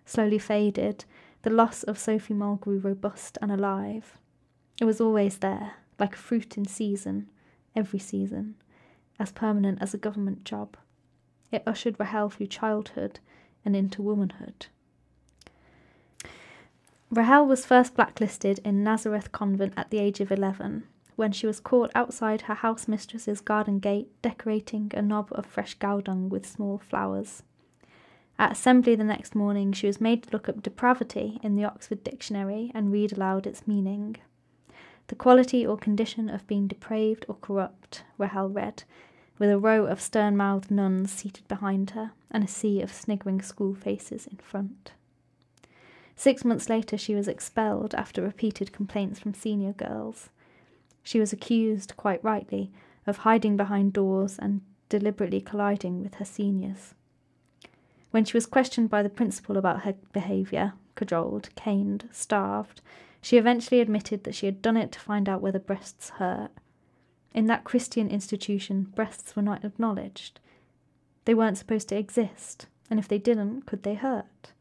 [0.07, 1.05] slowly faded.
[1.43, 4.19] The loss of Sophie Mol grew robust and alive.
[4.81, 7.29] It was always there, like a fruit in season,
[7.75, 8.55] every season,
[9.19, 10.79] as permanent as a government job.
[11.53, 13.21] It ushered Rahel through childhood
[13.65, 14.67] and into womanhood.
[17.11, 20.85] Rahel was first blacklisted in Nazareth Convent at the age of 11
[21.17, 25.77] when she was caught outside her house mistress's garden gate decorating a knob of fresh
[25.79, 27.43] gowdung with small flowers.
[28.39, 32.05] At assembly the next morning, she was made to look up depravity in the Oxford
[32.05, 34.17] Dictionary and read aloud its meaning.
[35.07, 38.83] The quality or condition of being depraved or corrupt, Rahel read,
[39.39, 43.41] with a row of stern mouthed nuns seated behind her and a sea of sniggering
[43.41, 44.93] school faces in front.
[46.15, 50.31] Six months later, she was expelled after repeated complaints from senior girls.
[51.03, 52.71] She was accused, quite rightly,
[53.07, 56.95] of hiding behind doors and deliberately colliding with her seniors.
[58.17, 62.81] When she was questioned by the principal about her behaviour, cajoled, caned, starved,
[63.21, 66.51] she eventually admitted that she had done it to find out whether breasts hurt.
[67.35, 70.41] In that Christian institution, breasts were not acknowledged.
[71.27, 74.53] They weren't supposed to exist, and if they didn't, could they hurt?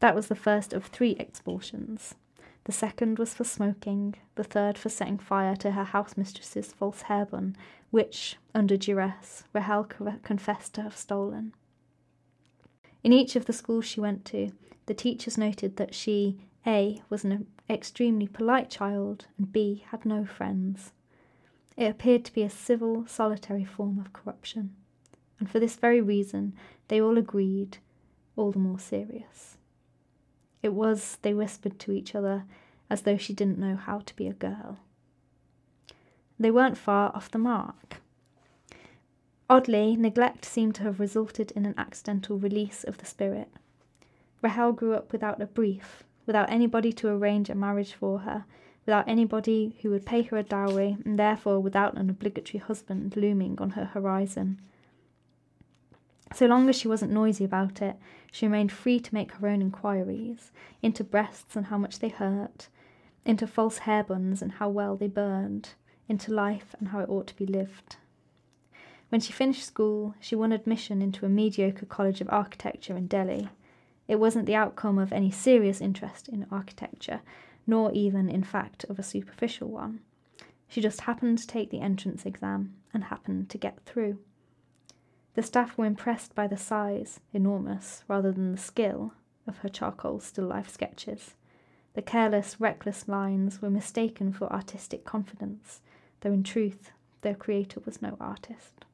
[0.00, 2.14] That was the first of three expulsions.
[2.64, 7.26] The second was for smoking, the third for setting fire to her housemistress's false hair
[7.26, 7.58] bun,
[7.90, 11.52] which, under duress, Rahel confessed to have stolen.
[13.04, 14.50] In each of the schools she went to,
[14.86, 20.24] the teachers noted that she, A, was an extremely polite child, and B, had no
[20.24, 20.92] friends.
[21.76, 24.74] It appeared to be a civil, solitary form of corruption,
[25.38, 26.54] and for this very reason
[26.88, 27.76] they all agreed,
[28.36, 29.58] all the more serious.
[30.62, 32.44] It was, they whispered to each other,
[32.88, 34.78] as though she didn't know how to be a girl.
[36.38, 38.00] They weren't far off the mark.
[39.48, 43.48] Oddly, neglect seemed to have resulted in an accidental release of the spirit.
[44.40, 48.46] Rahel grew up without a brief, without anybody to arrange a marriage for her,
[48.86, 53.58] without anybody who would pay her a dowry, and therefore without an obligatory husband looming
[53.60, 54.60] on her horizon.
[56.34, 57.96] So long as she wasn't noisy about it,
[58.32, 60.52] she remained free to make her own inquiries
[60.82, 62.68] into breasts and how much they hurt,
[63.24, 65.70] into false hair buns and how well they burned,
[66.08, 67.96] into life and how it ought to be lived.
[69.14, 73.48] When she finished school, she won admission into a mediocre college of architecture in Delhi.
[74.08, 77.20] It wasn't the outcome of any serious interest in architecture,
[77.64, 80.00] nor even, in fact, of a superficial one.
[80.66, 84.18] She just happened to take the entrance exam and happened to get through.
[85.34, 89.12] The staff were impressed by the size, enormous, rather than the skill,
[89.46, 91.36] of her charcoal still life sketches.
[91.92, 95.82] The careless, reckless lines were mistaken for artistic confidence,
[96.22, 98.84] though in truth their creator was no artist.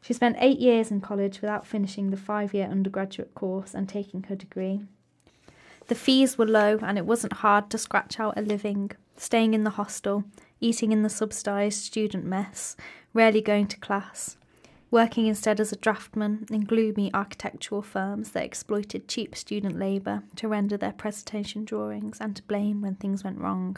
[0.00, 4.22] She spent eight years in college without finishing the five year undergraduate course and taking
[4.24, 4.82] her degree.
[5.88, 9.64] The fees were low and it wasn't hard to scratch out a living, staying in
[9.64, 10.24] the hostel,
[10.60, 12.76] eating in the subsidised student mess,
[13.12, 14.36] rarely going to class,
[14.90, 20.48] working instead as a draftsman in gloomy architectural firms that exploited cheap student labour to
[20.48, 23.76] render their presentation drawings and to blame when things went wrong.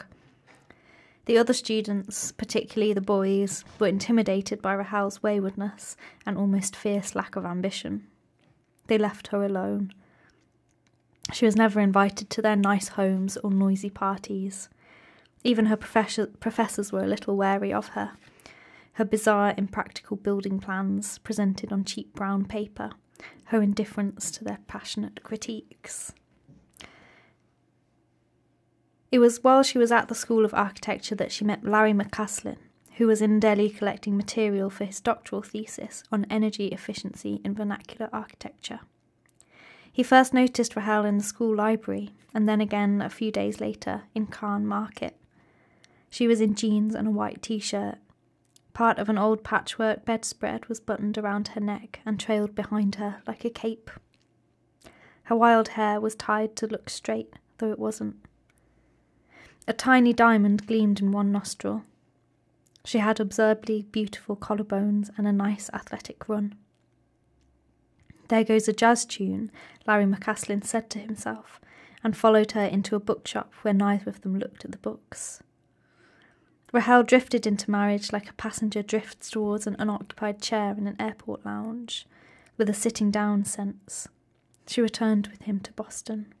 [1.25, 7.37] The other students, particularly the boys, were intimidated by Rahel's waywardness and almost fierce lack
[7.37, 8.07] of ambition.
[8.87, 9.93] They left her alone.
[11.31, 14.67] She was never invited to their nice homes or noisy parties.
[15.45, 18.11] Even her professor- professors were a little wary of her.
[18.93, 22.91] Her bizarre, impractical building plans presented on cheap brown paper,
[23.45, 26.11] her indifference to their passionate critiques.
[29.13, 32.57] It was while she was at the School of Architecture that she met Larry McCaslin,
[32.97, 38.09] who was in Delhi collecting material for his doctoral thesis on energy efficiency in vernacular
[38.11, 38.79] architecture.
[39.91, 44.05] He first noticed Rahel in the school library, and then again a few days later
[44.15, 45.15] in Khan Market.
[46.09, 47.99] She was in jeans and a white t shirt.
[48.73, 53.21] Part of an old patchwork bedspread was buttoned around her neck and trailed behind her
[53.27, 53.91] like a cape.
[55.25, 58.15] Her wild hair was tied to look straight, though it wasn't.
[59.65, 61.83] A tiny diamond gleamed in one nostril.
[62.85, 66.55] She had absurdly beautiful collarbones and a nice athletic run.
[68.27, 69.51] There goes a jazz tune,
[69.87, 71.61] Larry McCaslin said to himself,
[72.03, 75.41] and followed her into a bookshop where neither of them looked at the books.
[76.73, 81.45] Rahel drifted into marriage like a passenger drifts towards an unoccupied chair in an airport
[81.45, 82.05] lounge,
[82.57, 84.07] with a sitting down sense.
[84.67, 86.33] She returned with him to Boston.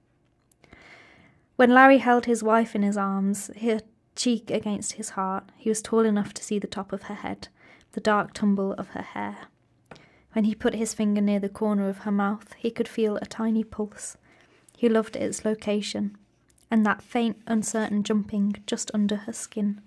[1.55, 3.81] When Larry held his wife in his arms, her
[4.15, 7.47] cheek against his heart, he was tall enough to see the top of her head,
[7.91, 9.47] the dark tumble of her hair.
[10.33, 13.25] When he put his finger near the corner of her mouth, he could feel a
[13.25, 14.17] tiny pulse.
[14.75, 16.17] He loved its location,
[16.71, 19.81] and that faint, uncertain jumping just under her skin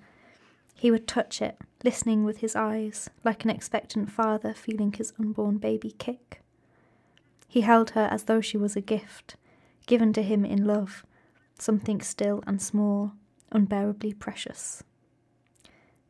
[0.77, 5.57] he would touch it, listening with his eyes, like an expectant father feeling his unborn
[5.57, 6.43] baby kick.
[7.49, 9.37] He held her as though she was a gift,
[9.87, 11.07] given to him in love,
[11.59, 13.13] something still and small,
[13.53, 14.83] unbearably precious.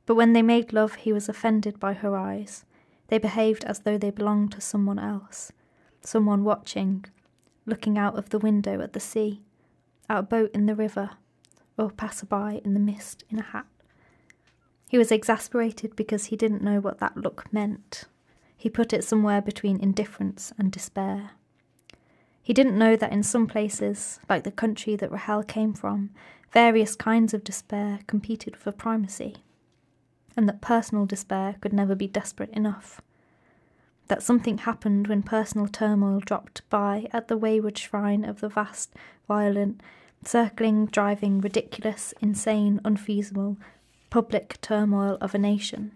[0.06, 2.64] But when they made love, he was offended by her eyes.
[3.08, 5.52] They behaved as though they belonged to someone else,
[6.00, 7.04] someone watching,
[7.66, 9.42] looking out of the window at the sea,
[10.08, 11.10] at a boat in the river,
[11.76, 13.66] or a passerby in the mist in a hat.
[14.88, 18.04] He was exasperated because he didn't know what that look meant.
[18.56, 21.32] He put it somewhere between indifference and despair.
[22.46, 26.10] He didn't know that in some places, like the country that Rahel came from,
[26.52, 29.38] various kinds of despair competed for primacy,
[30.36, 33.00] and that personal despair could never be desperate enough.
[34.06, 38.94] That something happened when personal turmoil dropped by at the wayward shrine of the vast,
[39.26, 39.80] violent,
[40.24, 43.56] circling, driving, ridiculous, insane, unfeasible,
[44.08, 45.90] public turmoil of a nation.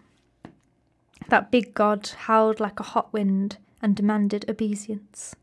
[1.29, 5.37] That big God howled like a hot wind and demanded obedience.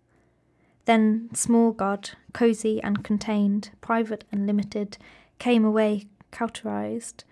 [0.88, 4.98] Then small God, cosy and contained, private and limited,
[5.38, 7.26] came away cauterized,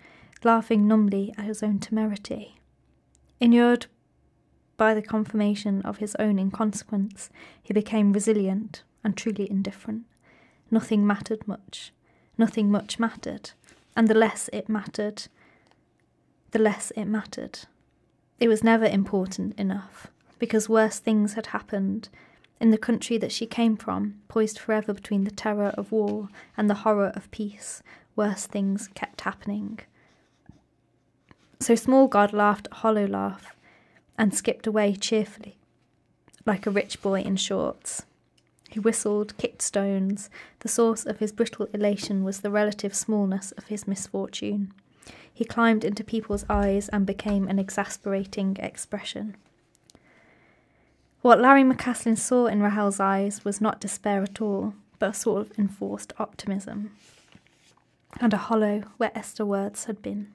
[0.44, 2.60] laughing numbly at his own temerity.
[3.40, 3.86] Inured
[4.76, 7.30] by the confirmation of his own inconsequence,
[7.62, 10.04] he became resilient and truly indifferent.
[10.70, 11.92] Nothing mattered much.
[12.36, 13.52] Nothing much mattered
[13.96, 15.28] and the less it mattered,
[16.50, 17.60] the less it mattered.
[18.38, 22.10] It was never important enough, because worse things had happened
[22.60, 26.70] in the country that she came from, poised forever between the terror of war and
[26.70, 27.82] the horror of peace.
[28.14, 29.80] Worse things kept happening.
[31.60, 33.54] So Small God laughed a hollow laugh
[34.18, 35.58] and skipped away cheerfully,
[36.46, 38.06] like a rich boy in shorts.
[38.70, 40.28] He whistled, kicked stones.
[40.60, 44.72] The source of his brittle elation was the relative smallness of his misfortune.
[45.32, 49.36] He climbed into people's eyes and became an exasperating expression.
[51.26, 55.40] What Larry McCaslin saw in Rahel's eyes was not despair at all, but a sort
[55.40, 56.92] of enforced optimism,
[58.20, 60.28] and a hollow where Estha words had been.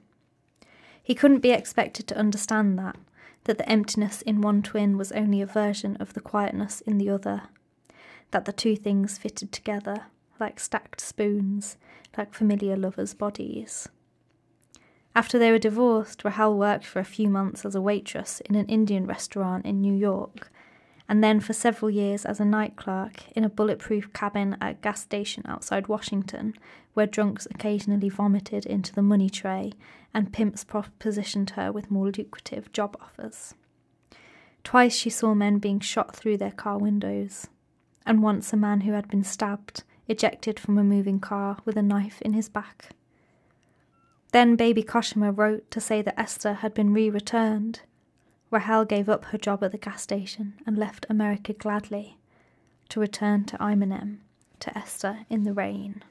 [1.02, 2.96] He couldn't be expected to understand that,
[3.44, 7.08] that the emptiness in one twin was only a version of the quietness in the
[7.08, 7.44] other,
[8.30, 11.78] that the two things fitted together, like stacked spoons,
[12.18, 13.88] like familiar lovers' bodies.
[15.16, 18.66] After they were divorced, Rahel worked for a few months as a waitress in an
[18.66, 20.50] Indian restaurant in New York,
[21.08, 24.74] and then for several years as a night clerk in a bulletproof cabin at a
[24.74, 26.54] gas station outside Washington,
[26.94, 29.72] where drunks occasionally vomited into the money tray
[30.14, 33.54] and pimps propositioned her with more lucrative job offers.
[34.64, 37.48] Twice she saw men being shot through their car windows
[38.06, 41.82] and once a man who had been stabbed, ejected from a moving car with a
[41.82, 42.90] knife in his back.
[44.32, 47.80] Then baby Kochamma wrote to say that Estha had been re returned.
[48.52, 52.18] Rahel gave up her job at the gas station and left America gladly
[52.90, 54.18] to return to Ayemenem,
[54.60, 56.04] to Estha in the rain.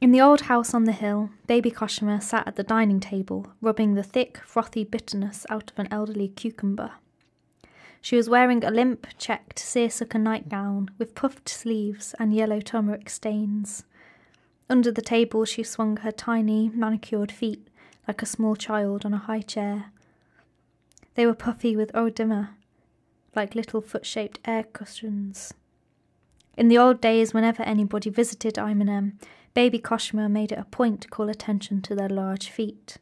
[0.00, 3.92] In the old house on the hill, baby Kochamma sat at the dining table, rubbing
[3.94, 6.92] the thick, frothy bitterness out of an elderly cucumber.
[8.00, 13.84] She was wearing a limp, checked seersucker nightgown with puffed sleeves and yellow turmeric stains.
[14.70, 17.68] Under the table, she swung her tiny, manicured feet
[18.06, 19.92] like a small child on a high chair.
[21.14, 22.50] They were puffy with oedema,
[23.34, 25.54] like little foot shaped air cushions.
[26.56, 29.14] In the old days, whenever anybody visited Ayemenem,
[29.54, 32.98] baby Kochamma made it a point to call attention to their large feet.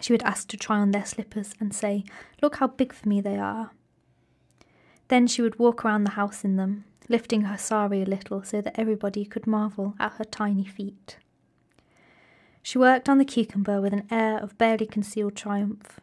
[0.00, 2.04] She would ask to try on their slippers and say,
[2.40, 3.72] Look how big for me they are.
[5.08, 8.60] Then she would walk around the house in them, lifting her sari a little so
[8.60, 11.18] that everybody could marvel at her tiny feet.
[12.62, 16.00] She worked on the cucumber with an air of barely concealed triumph.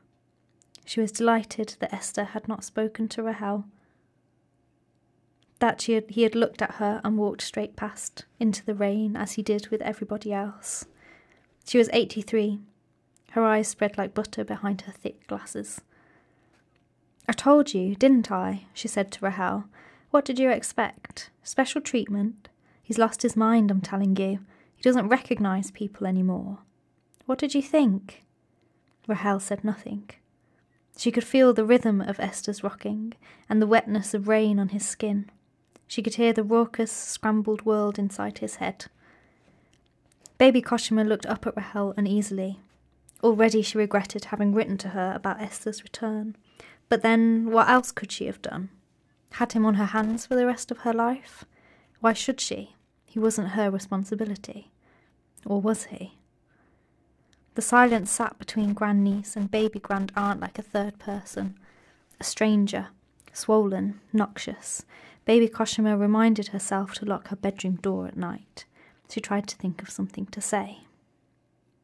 [0.86, 3.66] She was delighted that Estha had not spoken to Rahel.
[5.60, 9.16] that she had, he had looked at her and walked straight past into the rain
[9.16, 10.86] as he did with everybody else.
[11.66, 12.60] She was 83.
[13.32, 15.82] Her eyes spread like butter behind her thick glasses.
[17.28, 18.68] I told you, didn't I?
[18.74, 19.66] she said to Rahel.
[20.12, 21.32] What did you expect?
[21.44, 22.50] Special treatment?
[22.82, 24.40] He's lost his mind, I'm telling you.
[24.78, 26.60] He doesn't recognize people anymore.
[27.26, 28.24] What did you think?
[29.08, 30.12] Rahel said nothing.
[30.98, 33.14] She could feel the rhythm of Estha's rocking
[33.50, 35.30] and the wetness of rain on his skin.
[35.88, 38.86] She could hear the raucous, scrambled world inside his head.
[40.38, 42.60] Baby Kochamma looked up at Rahel uneasily.
[43.24, 46.36] Already she regretted having written to her about Estha's return.
[46.88, 48.70] But then, what else could she have done?
[49.32, 51.46] Had him on her hands for the rest of her life?
[52.00, 52.76] Why should she?
[53.08, 54.72] He wasn't her responsibility.
[55.46, 56.18] Or was he?
[57.56, 61.58] The silence sat between grandniece and baby grand aunt like a third person.
[62.20, 62.90] A stranger,
[63.34, 64.86] swollen, noxious.
[65.26, 68.66] Baby Kochamma reminded herself to lock her bedroom door at night.
[69.10, 70.80] She tried to think of something to say.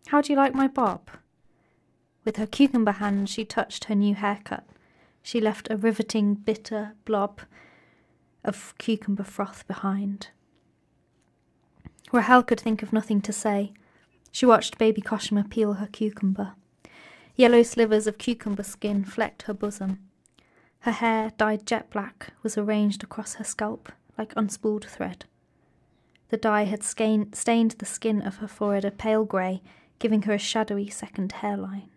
[0.07, 1.09] How do you like my bob?
[2.25, 4.65] With her cucumber hand, she touched her new haircut.
[5.21, 7.41] She left a riveting, bitter blob
[8.43, 10.27] of cucumber froth behind.
[12.13, 13.73] Rahel could think of nothing to say.
[14.31, 16.53] She watched baby Kochamma peel her cucumber.
[17.35, 19.97] Yellow slivers of cucumber skin flecked her bosom.
[20.81, 25.25] Her hair, dyed jet black, was arranged across her scalp like unspooled thread.
[26.29, 29.63] The dye had stained the skin of her forehead a pale grey,
[29.97, 31.89] giving her a shadowy second hairline.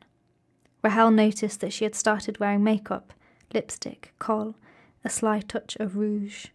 [0.83, 3.13] Rahel noticed that she had started wearing makeup,
[3.53, 4.55] lipstick, kohl,
[5.05, 6.47] a sly touch of rouge.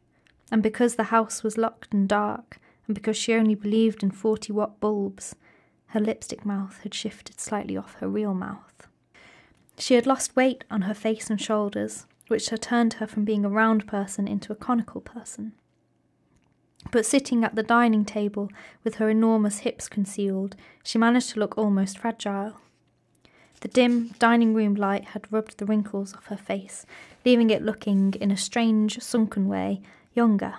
[0.51, 2.59] And because the house was locked and dark,
[2.91, 5.33] and because she only believed in 40 watt bulbs,
[5.87, 8.85] her lipstick mouth had shifted slightly off her real mouth.
[9.77, 13.45] She had lost weight on her face and shoulders, which had turned her from being
[13.45, 15.53] a round person into a conical person.
[16.91, 18.51] But sitting at the dining table
[18.83, 22.57] with her enormous hips concealed, she managed to look almost fragile.
[23.61, 26.85] The dim dining room light had rubbed the wrinkles off her face,
[27.23, 29.81] leaving it looking, in a strange, sunken way,
[30.13, 30.55] younger.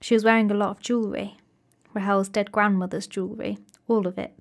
[0.00, 1.36] She was wearing a lot of jewellery.
[1.92, 4.32] Rahel's dead grandmother's jewellery, all of it.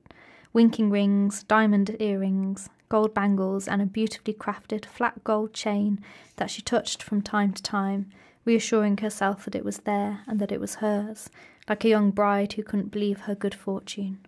[0.53, 5.99] Winking rings, diamond earrings, gold bangles, and a beautifully crafted flat gold chain
[6.38, 8.10] that she touched from time to time,
[8.45, 11.30] reassuring herself that it was there and that it was hers,
[11.68, 14.20] like a young bride who couldn't believe her good fortune.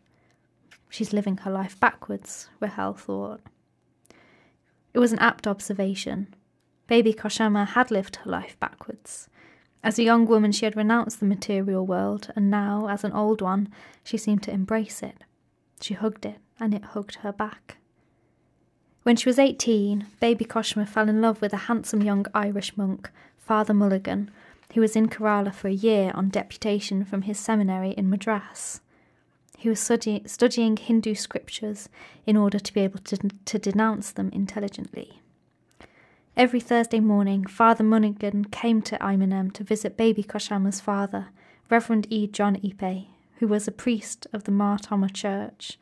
[0.89, 3.41] She's living her life backwards, Rahel thought.
[4.93, 6.35] It was an apt observation.
[6.87, 9.29] Baby Kochamma had lived her life backwards.
[9.83, 13.41] As a young woman, she had renounced the material world, and now, as an old
[13.41, 13.69] one,
[14.03, 15.23] she seemed to embrace it.
[15.79, 17.77] She hugged it, and it hugged her back.
[19.03, 23.09] When she was eighteen, baby Kochamma fell in love with a handsome young Irish monk,
[23.37, 24.29] Father Mulligan,
[24.75, 28.81] who was in Kerala for a year on deputation from his seminary in Madras.
[29.57, 31.89] He was study- studying Hindu scriptures
[32.27, 35.21] in order to be able to, to denounce them intelligently.
[36.37, 41.27] Every Thursday morning, Father Mulligan came to Ayemenem to visit baby Kochamma's father,
[41.69, 42.25] Reverend E.
[42.25, 43.07] John Ipe,
[43.39, 45.77] who was a priest of the Mar Thoma Church.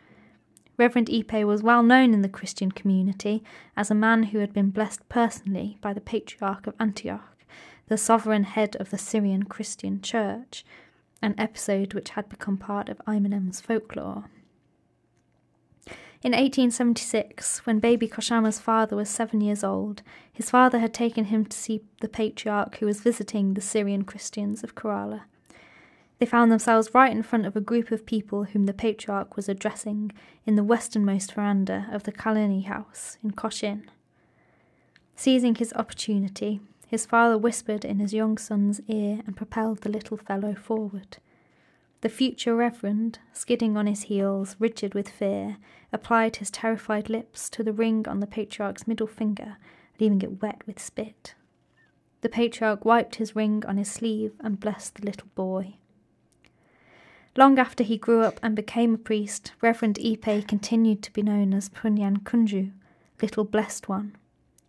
[0.76, 3.44] Reverend Ipe was well known in the Christian community
[3.78, 7.38] as a man who had been blessed personally by the Patriarch of Antioch,
[7.88, 10.66] the sovereign head of the Syrian Christian Church,
[11.22, 14.26] an episode which had become part of Ayemenem's folklore.
[16.22, 20.02] In 1876, when baby Kochamma's father was seven years old,
[20.34, 24.62] his father had taken him to see the patriarch who was visiting the Syrian Christians
[24.62, 25.22] of Kerala.
[26.18, 29.48] They found themselves right in front of a group of people whom the patriarch was
[29.48, 30.12] addressing
[30.46, 33.90] in the westernmost veranda of the Kalleny house in Cochin.
[35.16, 40.18] Seizing his opportunity, his father whispered in his young son's ear and propelled the little
[40.18, 41.18] fellow forward.
[42.02, 45.58] The future reverend, skidding on his heels, rigid with fear,
[45.92, 49.58] applied his terrified lips to the ring on the patriarch's middle finger,
[50.00, 51.36] leaving it wet with spit.
[52.22, 55.76] The patriarch wiped his ring on his sleeve and blessed the little boy.
[57.36, 61.54] Long after he grew up and became a priest, Reverend Ipe continued to be known
[61.54, 62.72] as Punnyan Kunju,
[63.22, 64.16] Little Blessed One,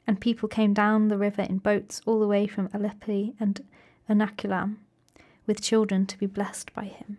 [0.07, 3.65] and people came down the river in boats all the way from Alleppey and
[4.09, 4.77] Ernakulam,
[5.51, 7.19] with children to be blessed by him.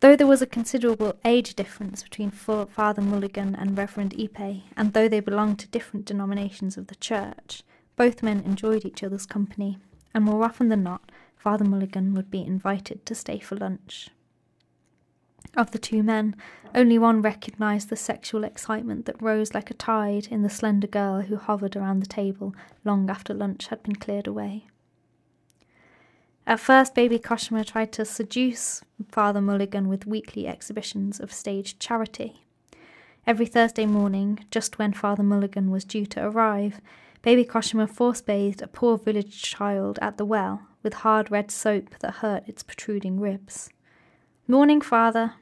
[0.00, 5.08] Though there was a considerable age difference between Father Mulligan and Reverend Ipe, and though
[5.08, 7.62] they belonged to different denominations of the church,
[7.96, 9.76] both men enjoyed each other's company,
[10.14, 14.08] and more often than not, Father Mulligan would be invited to stay for lunch.
[15.54, 16.34] Of the two men,
[16.74, 21.20] only one recognized the sexual excitement that rose like a tide in the slender girl
[21.20, 22.54] who hovered around the table
[22.84, 24.64] long after lunch had been cleared away.
[26.48, 32.44] At first, baby Kochamma tried to seduce Father Mulligan with weekly exhibitions of staged charity.
[33.26, 36.80] Every Thursday morning, just when Father Mulligan was due to arrive,
[37.22, 41.98] baby Kochamma force bathed a poor village child at the well with hard red soap
[41.98, 43.70] that hurt its protruding ribs.
[44.46, 45.34] Morning, father,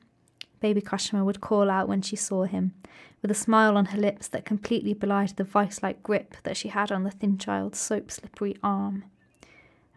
[0.60, 2.72] baby Kochamma would call out when she saw him,
[3.20, 6.68] with a smile on her lips that completely belied the vice like grip that she
[6.68, 9.04] had on the thin child's soap slippery arm.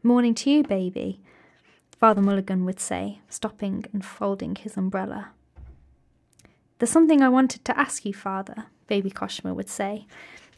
[0.07, 1.19] Morning to you, baby,
[1.99, 5.31] Father Mulligan would say, stopping and folding his umbrella.
[6.79, 10.07] There's something I wanted to ask you, Father, baby Kochamma would say.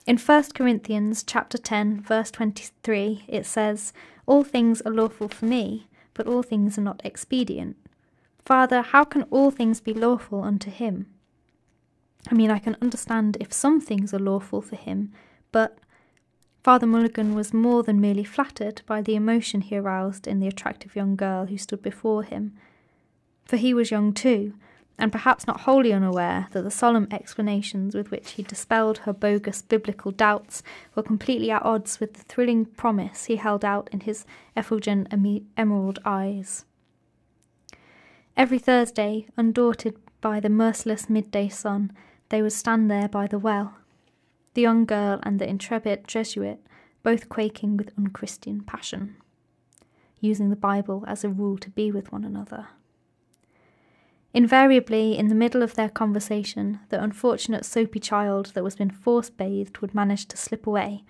[0.05, 3.91] In 1 Corinthians chapter 10, verse 23, it says,
[4.27, 7.75] All things are lawful for me, but all things are not expedient.
[8.45, 11.07] Father, how can all things be lawful unto him?
[12.29, 15.11] I mean, I can understand if some things are lawful for him,
[15.51, 15.79] but
[16.69, 20.95] Father Mulligan was more than merely flattered by the emotion he aroused in the attractive
[20.95, 22.53] young girl who stood before him.
[23.43, 24.53] For he was young too,
[24.95, 29.63] and perhaps not wholly unaware that the solemn explanations with which he dispelled her bogus
[29.63, 30.61] biblical doubts
[30.93, 35.07] were completely at odds with the thrilling promise he held out in his effulgent
[35.57, 36.65] emerald eyes.
[38.37, 41.91] Every Thursday, undaunted by the merciless midday sun,
[42.29, 43.73] they would stand there by the well,
[44.59, 46.59] the young girl and the intrepid Jesuit,
[47.01, 49.15] both quaking with unchristian passion,
[50.19, 52.67] using the Bible as a rule to be with one another.
[54.33, 59.29] Invariably, in the middle of their conversation, the unfortunate soapy child that was been force
[59.29, 61.05] bathed would manage to slip away,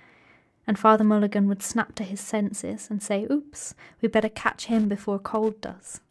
[0.68, 4.88] and Father Mulligan would snap to his senses and say, Oops, we'd better catch him
[4.88, 6.02] before cold does.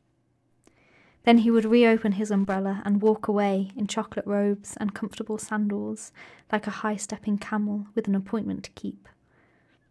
[1.29, 6.11] Then he would reopen his umbrella and walk away in chocolate robes and comfortable sandals,
[6.51, 9.07] like a high stepping camel with an appointment to keep.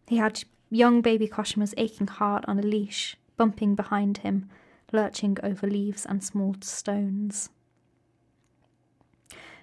[0.08, 4.50] He had young baby Kochamma's aching heart on a leash, bumping behind him,
[4.90, 7.50] lurching over leaves and small stones.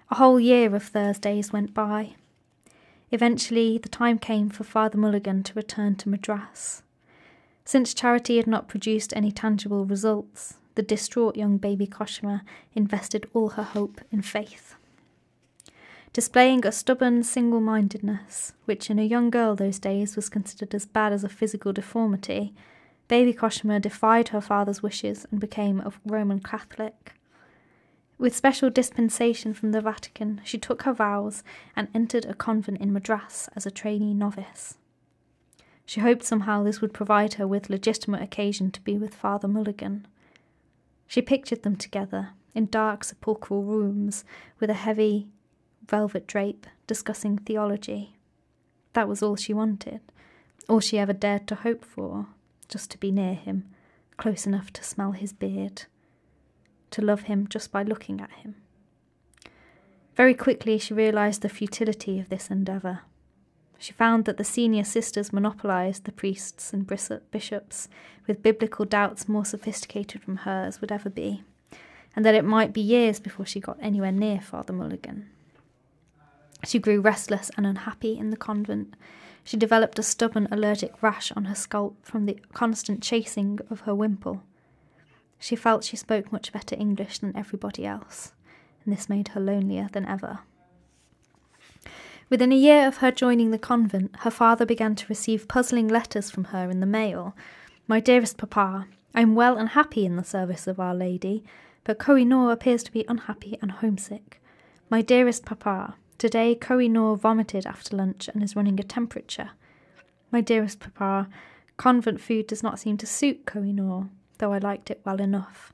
[0.10, 2.16] A whole year of Thursdays went by.
[3.12, 6.84] Eventually, the time came for Father Mulligan to return to Madras.
[7.66, 12.42] Since charity had not produced any tangible results, the distraught young baby Kochamma
[12.74, 14.76] invested all her hope in faith.
[16.14, 20.86] Displaying a stubborn single mindedness, which in a young girl those days was considered as
[20.86, 22.54] bad as a physical deformity,
[23.08, 27.16] baby Kochamma defied her father's wishes and became a Roman Catholic.
[28.18, 31.44] With special dispensation from the Vatican, she took her vows
[31.76, 34.78] and entered a convent in Madras as a trainee novice.
[35.86, 40.08] She hoped somehow this would provide her with legitimate occasion to be with Father Mulligan.
[41.08, 44.24] She pictured them together in dark sepulchral rooms
[44.60, 45.28] with a heavy
[45.88, 48.18] velvet drape discussing theology.
[48.94, 50.00] That was all she wanted,
[50.70, 52.28] all she ever dared to hope for,
[52.68, 53.70] just to be near him,
[54.18, 55.84] close enough to smell his beard,
[56.92, 58.56] to love him just by looking at him.
[60.16, 63.02] Very quickly she realized the futility of this endeavour.
[63.78, 67.90] She found that the senior sisters monopolized the priests and bishops
[68.28, 71.44] with biblical doubts more sophisticated from hers would ever be,
[72.16, 75.30] and that it might be years before she got anywhere near Father Mulligan.
[76.64, 78.96] She grew restless and unhappy in the convent.
[79.44, 83.94] She developed a stubborn allergic rash on her scalp from the constant chasing of her
[83.94, 84.42] wimple.
[85.38, 88.34] She felt she spoke much better English than everybody else,
[88.84, 90.40] and this made her lonelier than ever.
[92.28, 96.32] Within a year of her joining the convent, her father began to receive puzzling letters
[96.32, 97.36] from her in the mail.
[97.88, 101.44] My dearest papa, I am well and happy in the service of Our Lady,
[101.84, 104.42] but Kohinoor appears to be unhappy and homesick.
[104.90, 109.52] My dearest papa, today Kohinoor vomited after lunch and is running a temperature.
[110.32, 111.30] My dearest papa,
[111.78, 114.10] convent food does not seem to suit Kohinoor,
[114.40, 115.74] though I liked it well enough.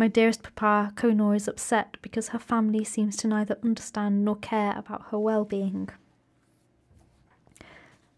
[0.00, 4.72] My dearest papa, Kohinoor is upset because her family seems to neither understand nor care
[4.74, 5.90] about her well being.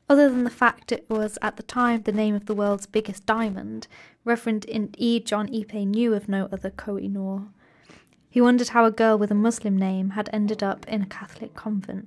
[0.08, 3.26] Other than the fact it was at the time the name of the world's biggest
[3.26, 3.88] diamond,
[4.24, 4.64] Reverend
[4.96, 5.18] E.
[5.18, 7.48] John Ipe knew of no other Kohinoor.
[8.30, 11.56] He wondered how a girl with a Muslim name had ended up in a Catholic
[11.56, 12.06] convent.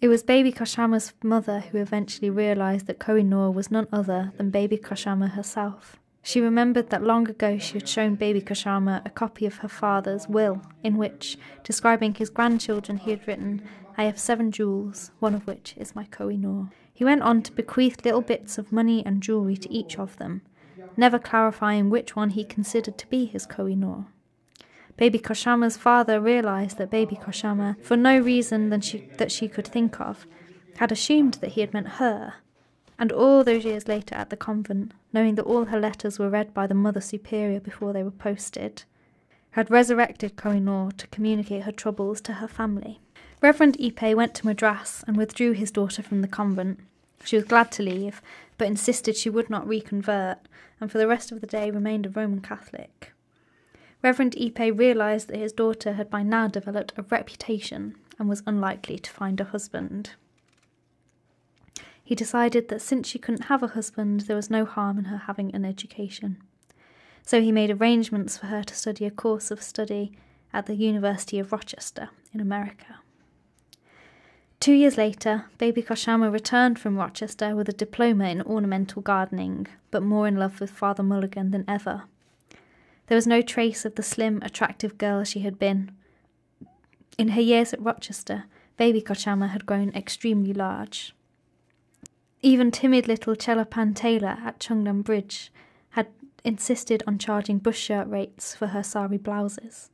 [0.00, 4.78] It was baby Kochamma's mother who eventually realized that Kohinoor was none other than baby
[4.78, 5.99] Kochamma herself.
[6.22, 10.28] She remembered that long ago she had shown baby Kochamma a copy of her father's
[10.28, 13.62] will, in which, describing his grandchildren, he had written,
[13.96, 16.70] I have seven jewels, one of which is my Kohinoor.
[16.92, 20.42] He went on to bequeath little bits of money and jewellery to each of them,
[20.96, 24.06] never clarifying which one he considered to be his Kohinoor.
[24.96, 29.66] Baby Kochamma's father realized that baby Kochamma, for no reason than she, that she could
[29.66, 30.26] think of,
[30.76, 32.34] had assumed that he had meant her,
[33.00, 36.52] And all those years later at the convent, knowing that all her letters were read
[36.52, 38.82] by the Mother Superior before they were posted,
[39.52, 43.00] had resurrected Kohinoor to communicate her troubles to her family.
[43.40, 46.78] Reverend Ipe went to Madras and withdrew his daughter from the convent.
[47.24, 48.20] She was glad to leave,
[48.58, 50.40] but insisted she would not reconvert,
[50.78, 53.14] and for the rest of the day remained a Roman Catholic.
[54.02, 58.98] Reverend Ipe realised that his daughter had by now developed a reputation and was unlikely
[58.98, 60.10] to find a husband.
[62.10, 65.16] He decided that since she couldn't have a husband, there was no harm in her
[65.16, 66.42] having an education.
[67.24, 70.10] So he made arrangements for her to study a course of study
[70.52, 72.98] at the University of Rochester in America.
[74.58, 80.02] Two years later, baby Kochamma returned from Rochester with a diploma in ornamental gardening, but
[80.02, 82.06] more in love with Father Mulligan than ever.
[83.06, 85.92] There was no trace of the slim, attractive girl she had been.
[87.16, 88.46] In her years at Rochester,
[88.76, 91.14] baby Kochamma had grown extremely large.
[92.42, 95.52] Even timid little Chellappen Taylor at Chungam Bridge
[95.90, 96.08] had
[96.42, 99.90] insisted on charging bush shirt rates for her sari blouses.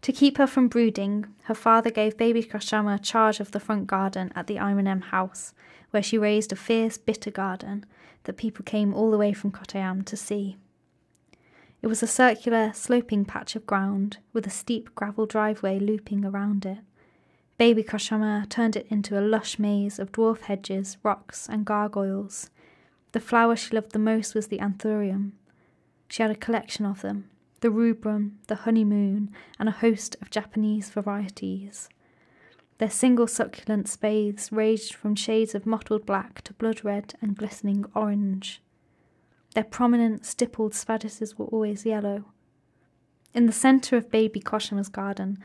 [0.00, 4.32] To keep her from brooding, her father gave baby Kochamma charge of the front garden
[4.34, 5.52] at the Ayemenem house,
[5.90, 7.84] where she raised a fierce bitter garden
[8.24, 10.56] that people came all the way from Kottayam to see.
[11.82, 16.64] It was a circular, sloping patch of ground with a steep gravel driveway looping around
[16.64, 16.78] it.
[17.60, 22.48] Baby Kochamma turned it into a lush maze of dwarf hedges, rocks, and gargoyles.
[23.12, 25.32] The flower she loved the most was the anthurium.
[26.08, 27.28] She had a collection of them,
[27.60, 31.90] the rubrum, the honeymoon, and a host of Japanese varieties.
[32.78, 37.84] Their single succulent spathes ranged from shades of mottled black to blood red and glistening
[37.94, 38.62] orange.
[39.54, 42.24] Their prominent, stippled spadices were always yellow.
[43.34, 45.36] In the centre of baby Kochamma's garden,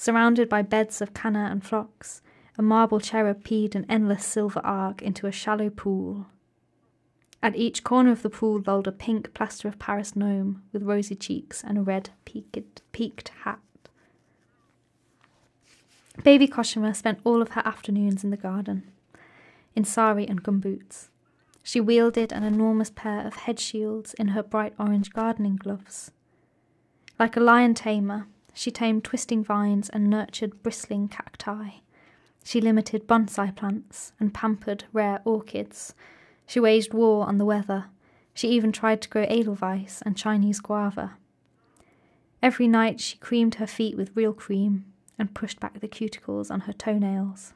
[0.00, 2.22] surrounded by beds of canna and phlox,
[2.56, 6.24] a marble cherub peed an endless silver arc into a shallow pool.
[7.42, 11.14] At each corner of the pool lolled a pink plaster of Paris gnome with rosy
[11.14, 13.58] cheeks and a red peaked, peaked hat.
[16.24, 18.90] Baby Kochamma spent all of her afternoons in the garden,
[19.76, 21.10] in sari and gumboots.
[21.62, 26.10] She wielded an enormous pair of head shields in her bright orange gardening gloves.
[27.18, 31.80] Like a lion tamer, she tamed twisting vines and nurtured bristling cacti.
[32.44, 35.94] She limited bonsai plants and pampered rare orchids
[36.50, 37.84] she waged war on the weather.
[38.34, 41.16] She even tried to grow Edelweiss and Chinese guava.
[42.42, 44.84] Every night she creamed her feet with real cream
[45.16, 47.52] and pushed back the cuticles on her toenails.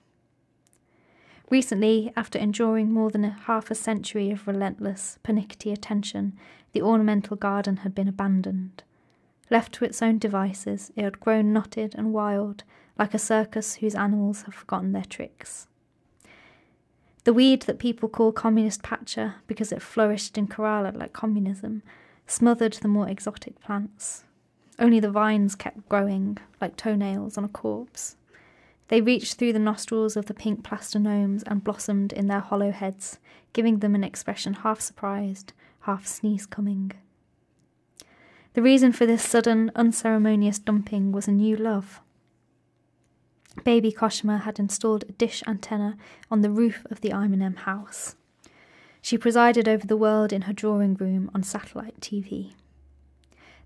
[1.50, 6.38] Recently, after enduring more than a half a century of relentless, pernickety attention,
[6.70, 8.84] the ornamental garden had been abandoned.
[9.50, 12.64] Left to its own devices, it had grown knotted and wild,
[12.98, 15.66] like a circus whose animals have forgotten their tricks.
[17.24, 21.82] The weed that people call communist pacha because it flourished in Kerala like communism
[22.26, 24.24] smothered the more exotic plants.
[24.78, 28.16] Only the vines kept growing like toenails on a corpse.
[28.88, 32.70] They reached through the nostrils of the pink plaster gnomes and blossomed in their hollow
[32.70, 33.18] heads,
[33.54, 36.92] giving them an expression half surprised, half sneeze coming.
[38.54, 42.00] The reason for this sudden, unceremonious dumping was a new love.
[43.64, 45.96] Baby Kochamma had installed a dish antenna
[46.30, 48.14] on the roof of the Ayemenem house.
[49.02, 52.52] She presided over the world in her drawing room on satellite TV.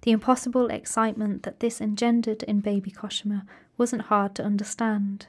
[0.02, 5.26] The impossible excitement that this engendered in baby Kochamma wasn't hard to understand.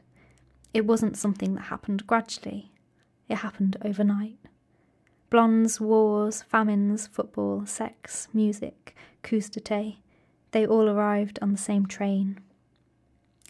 [0.74, 2.72] It wasn't something that happened gradually,
[3.28, 4.38] it happened overnight.
[5.30, 9.98] Blondes, wars, famines, football, sex, music, coups d'etat,
[10.52, 12.40] they all arrived on the same train.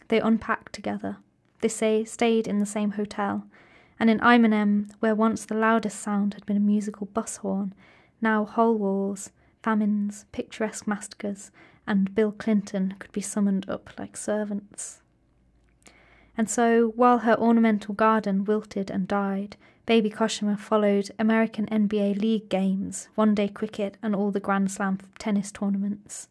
[0.10, 1.18] They unpacked together.
[1.62, 3.46] They say stayed in the same hotel,
[4.00, 7.74] and in Ayemenem, where once the loudest sound had been a musical bus horn,
[8.22, 11.52] now whole walls, famines, picturesque massacres,
[11.86, 15.02] and Bill Clinton could be summoned up like servants.
[16.38, 19.58] And so, while her ornamental garden wilted and died,
[19.90, 25.00] baby Kochamma followed American NBA League games, one day cricket, and all the Grand Slam
[25.18, 26.28] tennis tournaments.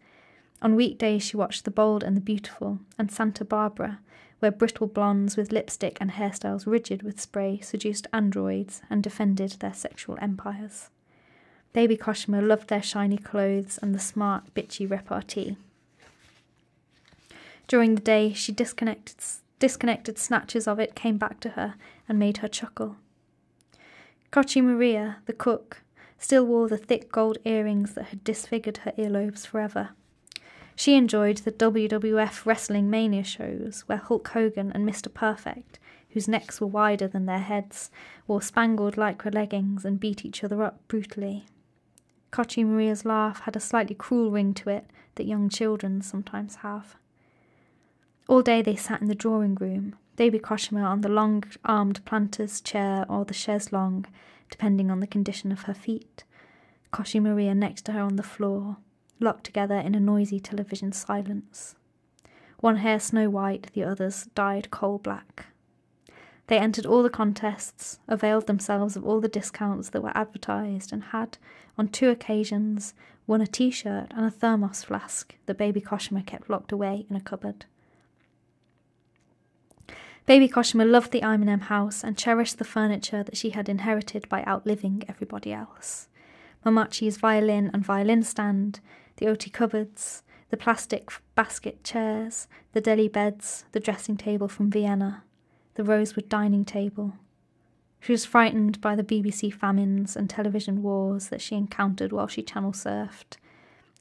[0.62, 3.98] On weekdays, she watched The Bold and the Beautiful and Santa Barbara,
[4.38, 9.74] where brittle blondes with lipstick and hairstyles rigid with spray seduced androids and defended their
[9.74, 10.90] sexual empires.
[11.72, 15.56] Baby Kochamma loved their shiny clothes and the smart, bitchy repartee.
[17.66, 19.16] During the day, she disconnected,
[19.58, 21.74] disconnected snatches of it came back to her
[22.08, 22.98] and made her chuckle.
[24.32, 25.82] Kochu Maria, the cook,
[26.18, 29.90] still wore the thick gold earrings that had disfigured her earlobes forever
[30.78, 35.12] she enjoyed the WWF Wrestling Mania shows where Hulk Hogan and Mr.
[35.12, 37.90] Perfect whose necks were wider than their heads,
[38.28, 41.46] wore spangled lycra leggings, and beat each other up brutally.
[42.30, 46.96] Kochu Maria's laugh had a slightly cruel ring to it that young children sometimes have.
[48.28, 52.60] All day they sat in the drawing room, Baby Kochamma on the long armed planter's
[52.60, 54.08] chair or the chaise longue,
[54.50, 56.24] depending on the condition of her feet.
[56.92, 58.78] Kochu Maria next to her on the floor,
[59.20, 61.76] locked together in a noisy television silence.
[62.58, 65.46] One hair snow white, the others dyed coal black.
[66.48, 71.04] They entered all the contests, availed themselves of all the discounts that were advertised, and
[71.04, 71.38] had,
[71.78, 72.92] on two occasions,
[73.28, 77.14] won a t shirt and a thermos flask that baby Kochamma kept locked away in
[77.14, 77.66] a cupboard.
[80.28, 84.44] Baby Kochamma loved the M house and cherished the furniture that she had inherited by
[84.44, 86.08] outliving everybody else.
[86.66, 88.80] Mammachi's violin and violin stand,
[89.16, 95.24] the Ooty cupboards, the plastic basket chairs, the Delhi beds, the dressing table from Vienna,
[95.76, 97.14] the rosewood dining table.
[97.98, 102.42] She was frightened by the BBC famines and television wars that she encountered while she
[102.42, 103.38] channel surfed.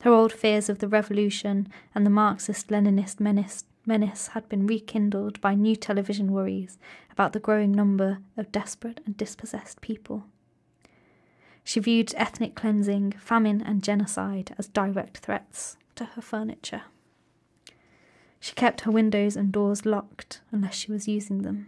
[0.01, 5.39] Her old fears of the revolution and the Marxist Leninist menace menace had been rekindled
[5.41, 6.77] by new television worries
[7.11, 10.25] about the growing number of desperate and dispossessed people.
[11.63, 16.83] She viewed ethnic cleansing, famine, and genocide as direct threats to her furniture.
[18.39, 21.67] She kept her windows and doors locked unless she was using them.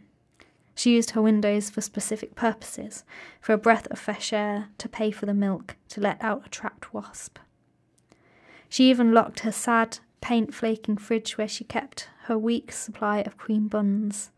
[0.76, 3.04] She used her windows for specific purposes
[3.42, 6.50] for a breath of fresh air, to pay for the milk, to let out a
[6.50, 7.38] trapped wasp.
[8.70, 13.38] She even locked her sad, paint flaking fridge where she kept her week's supply of
[13.38, 14.32] cream buns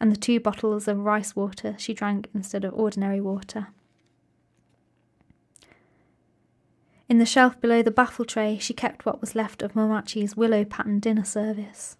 [0.00, 3.68] and the two bottles of rice water she drank instead of ordinary water.
[7.08, 10.64] In the shelf below the baffle tray, she kept what was left of Mammachi's willow
[10.64, 11.96] pattern dinner service.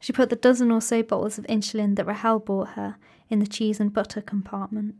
[0.00, 2.96] She put the dozen or so bottles of insulin that Rahel bought her
[3.30, 4.96] in the cheese and butter compartment.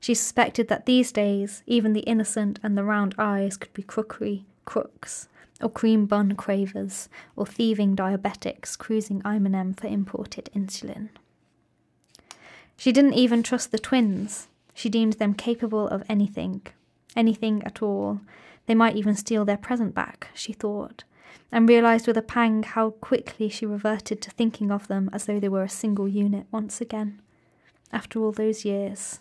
[0.00, 4.44] She suspected that these days even the innocent and the round eyes could be crookery
[4.64, 5.28] crooks,
[5.60, 11.08] or cream bun cravers, or thieving diabetics cruising Ayemenem for imported insulin.
[12.76, 14.48] She didn't even trust the twins.
[14.72, 16.62] She deemed them capable of anything,
[17.16, 18.20] anything at all.
[18.66, 21.02] They might even steal their present back, she thought,
[21.50, 25.40] and realized with a pang how quickly she reverted to thinking of them as though
[25.40, 27.20] they were a single unit once again,
[27.92, 29.18] after all those years.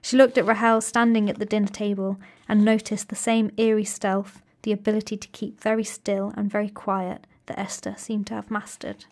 [0.00, 2.18] She looked at Rahel standing at the dinner table
[2.48, 7.26] and noticed the same eerie stealth the ability to keep very still and very quiet
[7.46, 9.04] that Estha seemed to have mastered.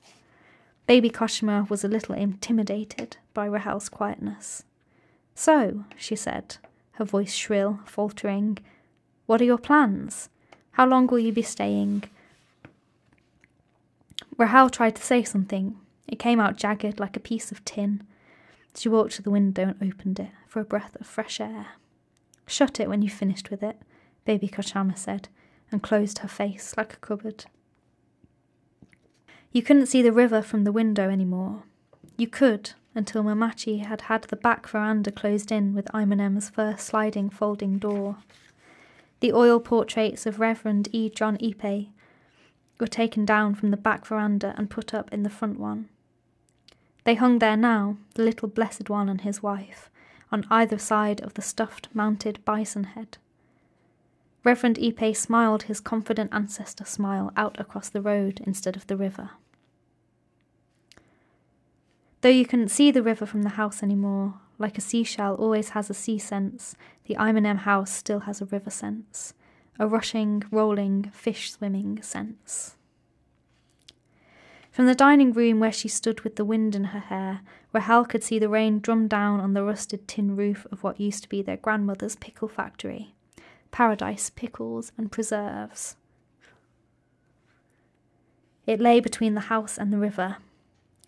[0.87, 4.65] Baby Kochamma was a little intimidated by Rahel's quietness.
[5.35, 6.57] So, she said,
[6.93, 8.59] her voice shrill, faltering,
[9.27, 10.31] what are your plans?
[10.73, 12.05] How long will you be staying?
[14.37, 15.77] Rahel tried to say something.
[16.07, 18.03] It came out jagged like a piece of tin.
[18.75, 21.67] She walked to the window and opened it for a breath of fresh air.
[22.47, 23.77] Shut it when you've finished with it,
[24.25, 25.29] Baby Kochamma said,
[25.71, 27.47] and closed her face like a cupboard.
[29.53, 31.63] You couldn't see the river from the window any more.
[32.17, 37.31] You could until Mammachi had had the back veranda closed in with Ayemenem's first sliding
[37.31, 38.17] folding door.
[39.21, 41.09] The oil portraits of Reverend E.
[41.09, 41.89] John Ipe
[42.81, 45.89] were taken down from the back veranda and put up in the front one.
[47.05, 49.91] They hung there now, the little blessed one and his wife,
[50.31, 53.19] on either side of the stuffed mounted bison head.
[54.45, 59.31] Reverend Ipe smiled his confident ancestor smile out across the road instead of the river.
[62.21, 65.89] Though you couldn't see the river from the house anymore, like a seashell always has
[65.89, 66.75] a sea sense,
[67.05, 69.35] the Ayemenem house still has a river sense,
[69.79, 72.77] a rushing, rolling, fish swimming sense.
[74.71, 77.41] From the dining room where she stood with the wind in her hair,
[77.73, 81.23] Rahel could see the rain drum down on the rusted tin roof of what used
[81.25, 83.15] to be their grandmother's pickle factory.
[83.71, 85.97] Paradise pickles and preserves.
[88.67, 90.37] It lay between the house and the river.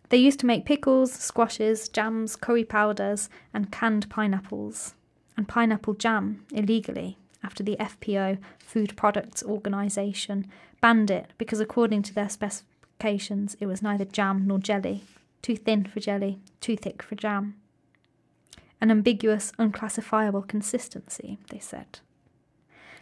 [0.09, 4.95] They used to make pickles, squashes, jams, curry powders, and canned pineapples,
[5.37, 10.47] and pineapple jam illegally after the FPO, Food Products Organisation,
[10.81, 15.05] banned it because, according to their specifications, it was neither jam nor jelly,
[15.43, 17.55] too thin for jelly, too thick for jam.
[18.81, 22.01] An ambiguous, unclassifiable consistency, they said.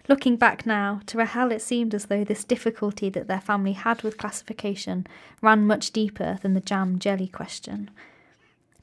[0.08, 4.02] Looking back now, to Rahel it seemed as though this difficulty that their family had
[4.02, 5.06] with classification
[5.42, 7.90] ran much deeper than the jam jelly question.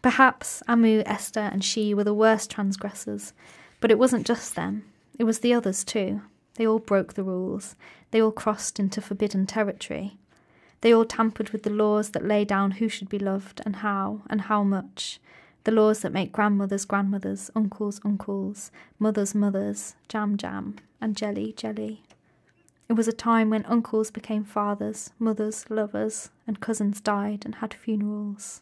[0.03, 3.33] Perhaps Ammu, Estha, and she were the worst transgressors,
[3.79, 4.83] but it wasn't just them,
[5.17, 6.21] it was the others too.
[6.55, 7.75] They all broke the rules,
[8.11, 10.17] they all crossed into forbidden territory.
[10.81, 14.21] They all tampered with the laws that lay down who should be loved and how
[14.29, 15.19] and how much,
[15.65, 22.03] the laws that make grandmothers grandmothers, uncles uncles, mothers mothers, jam jam, and jelly jelly.
[22.87, 27.73] It was a time when uncles became fathers, mothers lovers, and cousins died and had
[27.73, 28.61] funerals.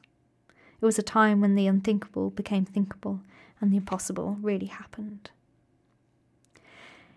[0.82, 3.20] It was a time when the unthinkable became thinkable
[3.60, 5.30] and the impossible really happened.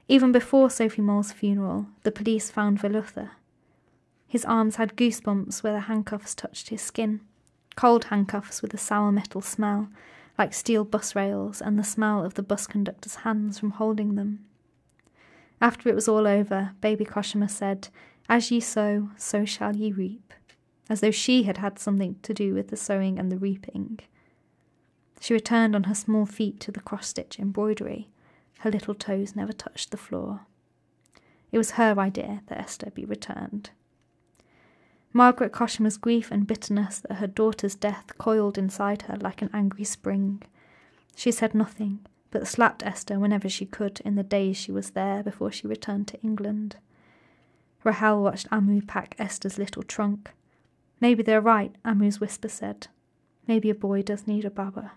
[0.09, 3.31] Even before Sophie Mol's funeral, the police found Velutha.
[4.27, 7.21] His arms had goosebumps where the handcuffs touched his skin,
[7.77, 9.89] cold handcuffs with a sour metal smell,
[10.39, 14.45] like steel bus rails and the smell of the bus conductor's hands from holding them.
[15.61, 17.89] After it was all over, baby Kochamma said,
[18.29, 20.35] As ye sow, so shall ye reap,
[20.91, 24.01] as though she had had something to do with the sowing and the reaping.
[25.21, 28.09] She returned on her small feet to the cross stitch embroidery.
[28.61, 30.41] Her little toes never touched the floor.
[31.53, 33.71] It was her idea that Estha be returned.
[35.17, 39.85] Margaret Kochamma's grief and bitterness at her daughter's death coiled inside her like an angry
[39.85, 40.43] spring.
[41.17, 42.01] She said nothing,
[42.31, 46.07] but slapped Estha whenever she could in the days she was there before she returned
[46.09, 46.77] to England.
[47.83, 50.33] Rahel watched Ammu pack Estha's little trunk.
[51.01, 52.89] Maybe they're right, Ammu's whisper said.
[53.49, 54.93] Maybe a boy does need a baba.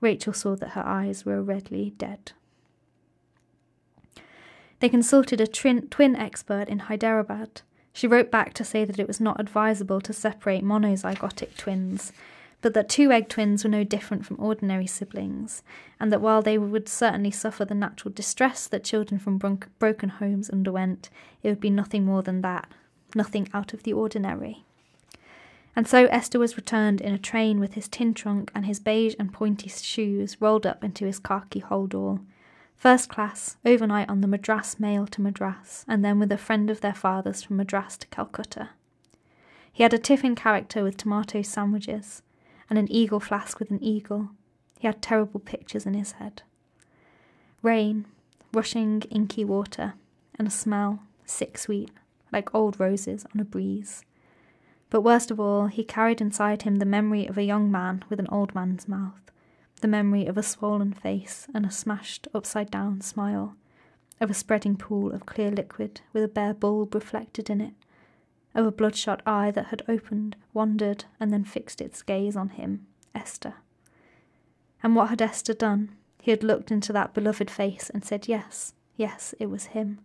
[0.00, 2.32] Rahel saw that her eyes were redly dead.
[4.80, 7.60] They consulted a twin expert in Hyderabad.
[7.92, 12.12] She wrote back to say that it was not advisable to separate monozygotic twins,
[12.62, 15.62] but that two egg twins were no different from ordinary siblings,
[16.00, 20.08] and that while they would certainly suffer the natural distress that children from bron- broken
[20.08, 21.10] homes underwent,
[21.42, 22.68] it would be nothing more than that,
[23.14, 24.64] nothing out of the ordinary.
[25.74, 29.14] And so Estha was returned in a train with his tin trunk and his beige
[29.18, 32.20] and pointy shoes rolled up into his khaki holdall.
[32.82, 36.80] First class, overnight on the Madras mail to Madras, and then with a friend of
[36.80, 38.70] their father's from Madras to Calcutta.
[39.72, 42.22] He had a tiffin character with tomato sandwiches,
[42.68, 44.30] and an eagle flask with an eagle.
[44.80, 46.42] He had terrible pictures in his head.
[47.62, 48.04] Rain,
[48.52, 49.94] rushing inky water,
[50.36, 51.92] and a smell, sick sweet,
[52.32, 54.04] like old roses on a breeze.
[54.90, 58.18] But worst of all, he carried inside him the memory of a young man with
[58.18, 59.30] an old man's mouth,
[59.82, 63.56] the memory of a swollen face and a smashed upside down smile,
[64.20, 67.74] of a spreading pool of clear liquid with a bare bulb reflected in it,
[68.54, 72.86] of a bloodshot eye that had opened, wandered, and then fixed its gaze on him,
[73.14, 73.54] Estha.
[74.82, 75.94] And what had Estha done?
[76.20, 79.98] He had looked into that beloved face and said, Yes, yes, it was him.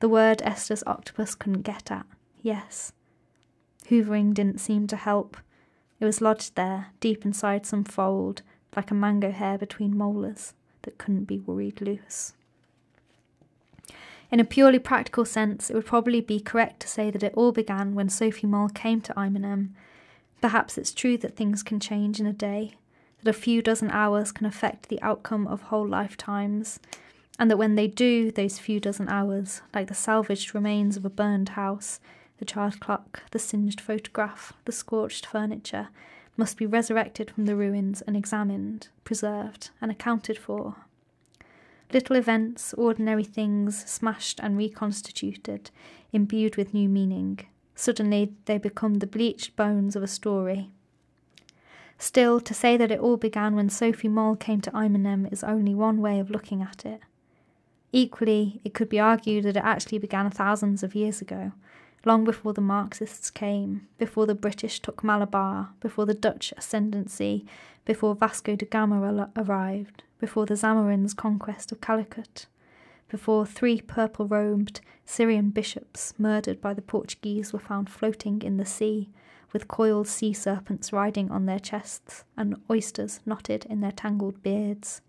[0.00, 2.06] The word Estha's octopus couldn't get at.
[2.40, 2.92] Yes.
[3.88, 5.36] Hoovering didn't seem to help.
[5.98, 8.42] It was lodged there, deep inside some fold,
[8.76, 12.32] like a mango hair between molars that couldn't be worried loose.
[14.30, 17.50] In a purely practical sense, it would probably be correct to say that it all
[17.50, 19.70] began when Sophie Mol came to Ayemenem.
[20.40, 22.74] Perhaps it's true that things can change in a day,
[23.22, 26.78] that a few dozen hours can affect the outcome of whole lifetimes,
[27.38, 31.10] and that when they do, those few dozen hours, like the salvaged remains of a
[31.10, 31.98] burned house,
[32.38, 35.88] the charred clock, the singed photograph, the scorched furniture,
[36.40, 40.74] must be resurrected from the ruins and examined, preserved, and accounted for.
[41.92, 45.70] Little events, ordinary things, smashed and reconstituted,
[46.12, 47.40] imbued with new meaning.
[47.74, 50.70] Suddenly they become the bleached bones of a story.
[51.98, 55.74] Still, to say that it all began when Sophie Mol came to Ayemenem is only
[55.74, 57.02] one way of looking at it.
[57.92, 61.52] Equally, it could be argued that it actually began thousands of years ago,
[62.04, 67.44] long before the Marxists came, before the British took Malabar, before the Dutch ascendancy,
[67.84, 72.46] before Vasco da Gama arrived, before the Zamorin's conquest of Calicut,
[73.08, 78.64] before three purple robed Syrian bishops murdered by the Portuguese were found floating in the
[78.64, 79.10] sea,
[79.52, 85.00] with coiled sea serpents riding on their chests and oysters knotted in their tangled beards.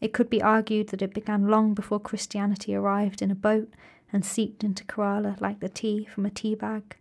[0.00, 3.68] It could be argued that it began long before Christianity arrived in a boat
[4.12, 6.96] and seeped into Kerala like the tea from a tea bag.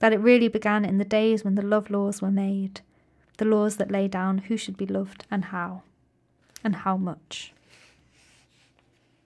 [0.00, 2.80] That it really began in the days when the love laws were made,
[3.38, 5.82] the laws that lay down who should be loved and how,
[6.64, 7.52] and how much.